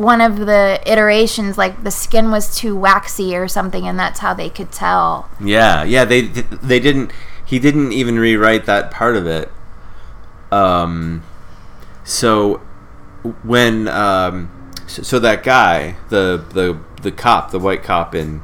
one 0.00 0.20
of 0.20 0.38
the 0.38 0.80
iterations 0.86 1.58
like 1.58 1.84
the 1.84 1.90
skin 1.90 2.30
was 2.30 2.56
too 2.56 2.74
waxy 2.74 3.36
or 3.36 3.48
something, 3.48 3.86
and 3.86 3.98
that's 3.98 4.20
how 4.20 4.34
they 4.34 4.50
could 4.50 4.72
tell. 4.72 5.30
Yeah, 5.40 5.84
yeah. 5.84 6.04
They 6.04 6.22
they 6.22 6.80
didn't. 6.80 7.12
He 7.44 7.58
didn't 7.58 7.92
even 7.92 8.18
rewrite 8.18 8.66
that 8.66 8.90
part 8.90 9.16
of 9.16 9.26
it. 9.26 9.50
Um, 10.52 11.22
so 12.04 12.58
when 13.42 13.88
um, 13.88 14.72
so, 14.86 15.02
so 15.02 15.18
that 15.18 15.42
guy, 15.42 15.96
the 16.08 16.44
the 16.52 16.80
the 17.02 17.12
cop, 17.12 17.50
the 17.50 17.58
white 17.58 17.82
cop 17.82 18.14
in 18.14 18.42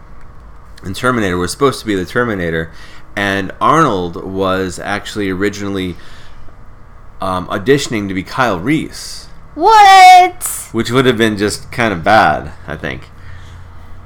in 0.85 0.95
Terminator, 0.95 1.37
was 1.37 1.51
supposed 1.51 1.81
to 1.81 1.87
be 1.87 1.95
the 1.95 2.07
Terminator, 2.07 2.73
and 3.17 3.53
Arnold 3.61 4.25
was 4.25 4.79
actually 4.79 5.31
originally 5.31 5.97
um, 7.21 7.47
auditioning 7.49 8.09
to 8.09 8.15
be 8.15 8.23
Kyle 8.23 8.61
Reese 8.61 9.26
What? 9.57 10.45
which 10.73 10.91
would 10.91 11.07
have 11.07 11.17
been 11.17 11.37
just 11.37 11.73
kind 11.73 11.93
of 11.93 12.05
bad, 12.05 12.53
I 12.67 12.77
think. 12.77 13.09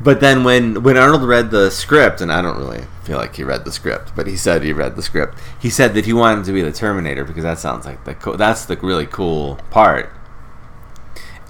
But 0.01 0.20
then 0.20 0.44
when 0.44 0.82
when 0.82 0.96
Arnold 0.96 1.24
read 1.24 1.51
the 1.51 1.70
script, 1.70 2.20
and 2.22 2.32
I 2.32 2.40
don't 2.40 2.57
really 2.57 2.84
feel 3.05 3.18
like 3.18 3.34
he 3.36 3.42
read 3.44 3.64
the 3.66 3.72
script, 3.72 4.12
but 4.16 4.26
he 4.26 4.36
said 4.36 4.62
he 4.62 4.72
read 4.72 4.96
the 4.96 5.03
script. 5.03 5.38
He 5.61 5.68
said 5.68 5.92
that 5.94 6.07
he 6.07 6.12
wanted 6.14 6.44
to 6.46 6.53
be 6.53 6.62
the 6.62 6.72
Terminator 6.72 7.24
because 7.24 7.42
that 7.42 7.59
sounds 7.59 7.84
like 7.84 8.05
the 8.05 8.14
co- 8.14 8.36
that's 8.36 8.64
the 8.64 8.76
really 8.78 9.05
cool 9.07 9.57
part. 9.70 10.11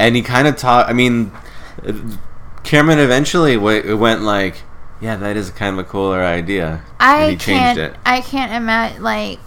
And 0.00 0.16
he 0.16 0.22
kind 0.22 0.48
of 0.48 0.56
taught. 0.56 0.88
I 0.88 0.94
mean, 0.94 1.30
Cameron 2.64 2.98
eventually 2.98 3.54
w- 3.54 3.96
went 3.96 4.22
like, 4.22 4.62
"Yeah, 5.00 5.16
that 5.16 5.36
is 5.36 5.50
kind 5.50 5.78
of 5.78 5.86
a 5.86 5.88
cooler 5.88 6.22
idea," 6.24 6.82
I 6.98 7.22
and 7.22 7.30
he 7.32 7.36
changed 7.36 7.76
can't. 7.76 7.78
it. 7.78 7.96
I 8.04 8.20
can't 8.20 8.52
imagine 8.52 9.02
like 9.02 9.38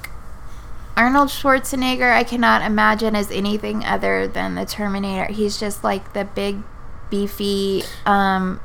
Arnold 0.96 1.30
Schwarzenegger. 1.30 2.12
I 2.14 2.24
cannot 2.24 2.62
imagine 2.62 3.16
as 3.16 3.32
anything 3.32 3.84
other 3.86 4.28
than 4.28 4.56
the 4.56 4.66
Terminator. 4.66 5.32
He's 5.32 5.58
just 5.60 5.84
like 5.84 6.14
the 6.14 6.26
big, 6.26 6.58
beefy, 7.10 7.84
um, 8.06 8.60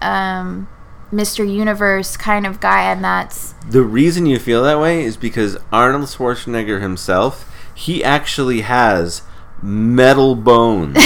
um, 0.00 0.68
Mr. 1.12 1.50
Universe 1.50 2.16
kind 2.16 2.46
of 2.46 2.60
guy, 2.60 2.90
and 2.92 3.02
that's 3.02 3.54
The 3.68 3.82
reason 3.82 4.26
you 4.26 4.38
feel 4.38 4.62
that 4.64 4.78
way 4.78 5.02
is 5.04 5.16
because 5.16 5.56
Arnold 5.72 6.04
Schwarzenegger 6.04 6.80
himself, 6.80 7.50
he 7.74 8.04
actually 8.04 8.60
has 8.60 9.22
metal 9.62 10.36
bones. 10.36 10.98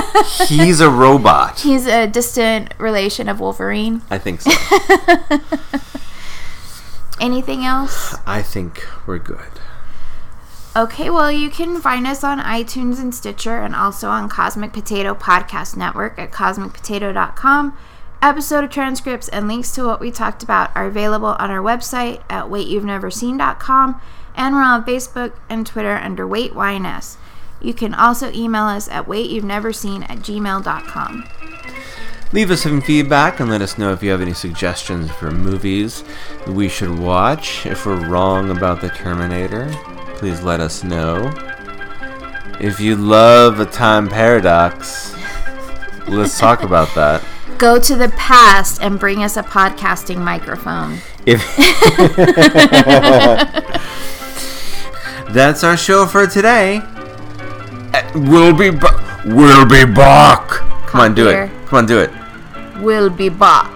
He's 0.48 0.80
a 0.80 0.90
robot. 0.90 1.60
he's 1.60 1.86
a 1.86 2.06
distant 2.08 2.74
relation 2.78 3.28
of 3.28 3.38
Wolverine. 3.38 4.02
I 4.10 4.18
think 4.18 4.40
so. 4.40 4.50
Anything 7.20 7.64
else? 7.64 8.16
I 8.26 8.42
think 8.42 8.84
we're 9.06 9.18
good. 9.18 9.60
Okay, 10.76 11.10
well, 11.10 11.32
you 11.32 11.50
can 11.50 11.80
find 11.80 12.06
us 12.06 12.22
on 12.22 12.38
iTunes 12.38 13.00
and 13.00 13.12
Stitcher 13.12 13.58
and 13.58 13.74
also 13.74 14.08
on 14.08 14.28
Cosmic 14.28 14.72
Potato 14.72 15.14
Podcast 15.14 15.76
Network 15.76 16.16
at 16.16 16.30
cosmicpotato.com. 16.30 17.76
Episode 18.22 18.70
transcripts 18.70 19.28
and 19.30 19.48
links 19.48 19.72
to 19.72 19.84
what 19.84 19.98
we 19.98 20.12
talked 20.12 20.44
about 20.44 20.70
are 20.76 20.86
available 20.86 21.34
on 21.40 21.50
our 21.50 21.58
website 21.58 22.22
at 22.30 22.44
waityou'veneverseen.com 22.44 24.00
and 24.36 24.54
we're 24.54 24.62
on 24.62 24.84
Facebook 24.84 25.32
and 25.48 25.66
Twitter 25.66 25.96
under 25.96 26.24
WaitYNS. 26.24 27.16
You 27.60 27.74
can 27.74 27.92
also 27.92 28.30
email 28.32 28.64
us 28.64 28.88
at 28.88 29.06
waityou'veneverseen 29.06 30.08
at 30.08 30.18
gmail.com. 30.18 31.24
Leave 32.32 32.50
us 32.52 32.62
some 32.62 32.80
feedback 32.80 33.40
and 33.40 33.50
let 33.50 33.60
us 33.60 33.76
know 33.76 33.92
if 33.92 34.04
you 34.04 34.10
have 34.10 34.20
any 34.20 34.34
suggestions 34.34 35.10
for 35.10 35.32
movies 35.32 36.04
we 36.46 36.68
should 36.68 36.96
watch. 36.96 37.66
If 37.66 37.86
we're 37.86 38.06
wrong 38.06 38.50
about 38.50 38.80
the 38.80 38.90
Terminator, 38.90 39.68
please 40.20 40.42
let 40.42 40.60
us 40.60 40.84
know. 40.84 41.32
If 42.60 42.78
you 42.78 42.94
love 42.94 43.58
a 43.58 43.64
time 43.64 44.06
paradox, 44.06 45.16
let's 46.06 46.38
talk 46.38 46.62
about 46.62 46.94
that. 46.94 47.24
Go 47.58 47.78
to 47.80 47.96
the 47.96 48.10
past 48.10 48.82
and 48.82 49.00
bring 49.00 49.22
us 49.24 49.38
a 49.38 49.42
podcasting 49.42 50.18
microphone. 50.18 50.98
If 51.24 51.40
That's 55.32 55.64
our 55.64 55.76
show 55.78 56.04
for 56.06 56.26
today. 56.26 56.82
Uh, 56.84 58.02
We'll 58.14 58.52
be 58.56 58.70
ba- 58.70 59.22
we'll 59.24 59.64
be 59.66 59.84
back. 59.86 60.48
Come 60.86 61.00
on, 61.00 61.14
do 61.14 61.28
here. 61.28 61.44
it. 61.44 61.66
Come 61.68 61.78
on, 61.78 61.86
do 61.86 61.98
it. 61.98 62.10
We'll 62.80 63.08
be 63.10 63.28
back. 63.30 63.70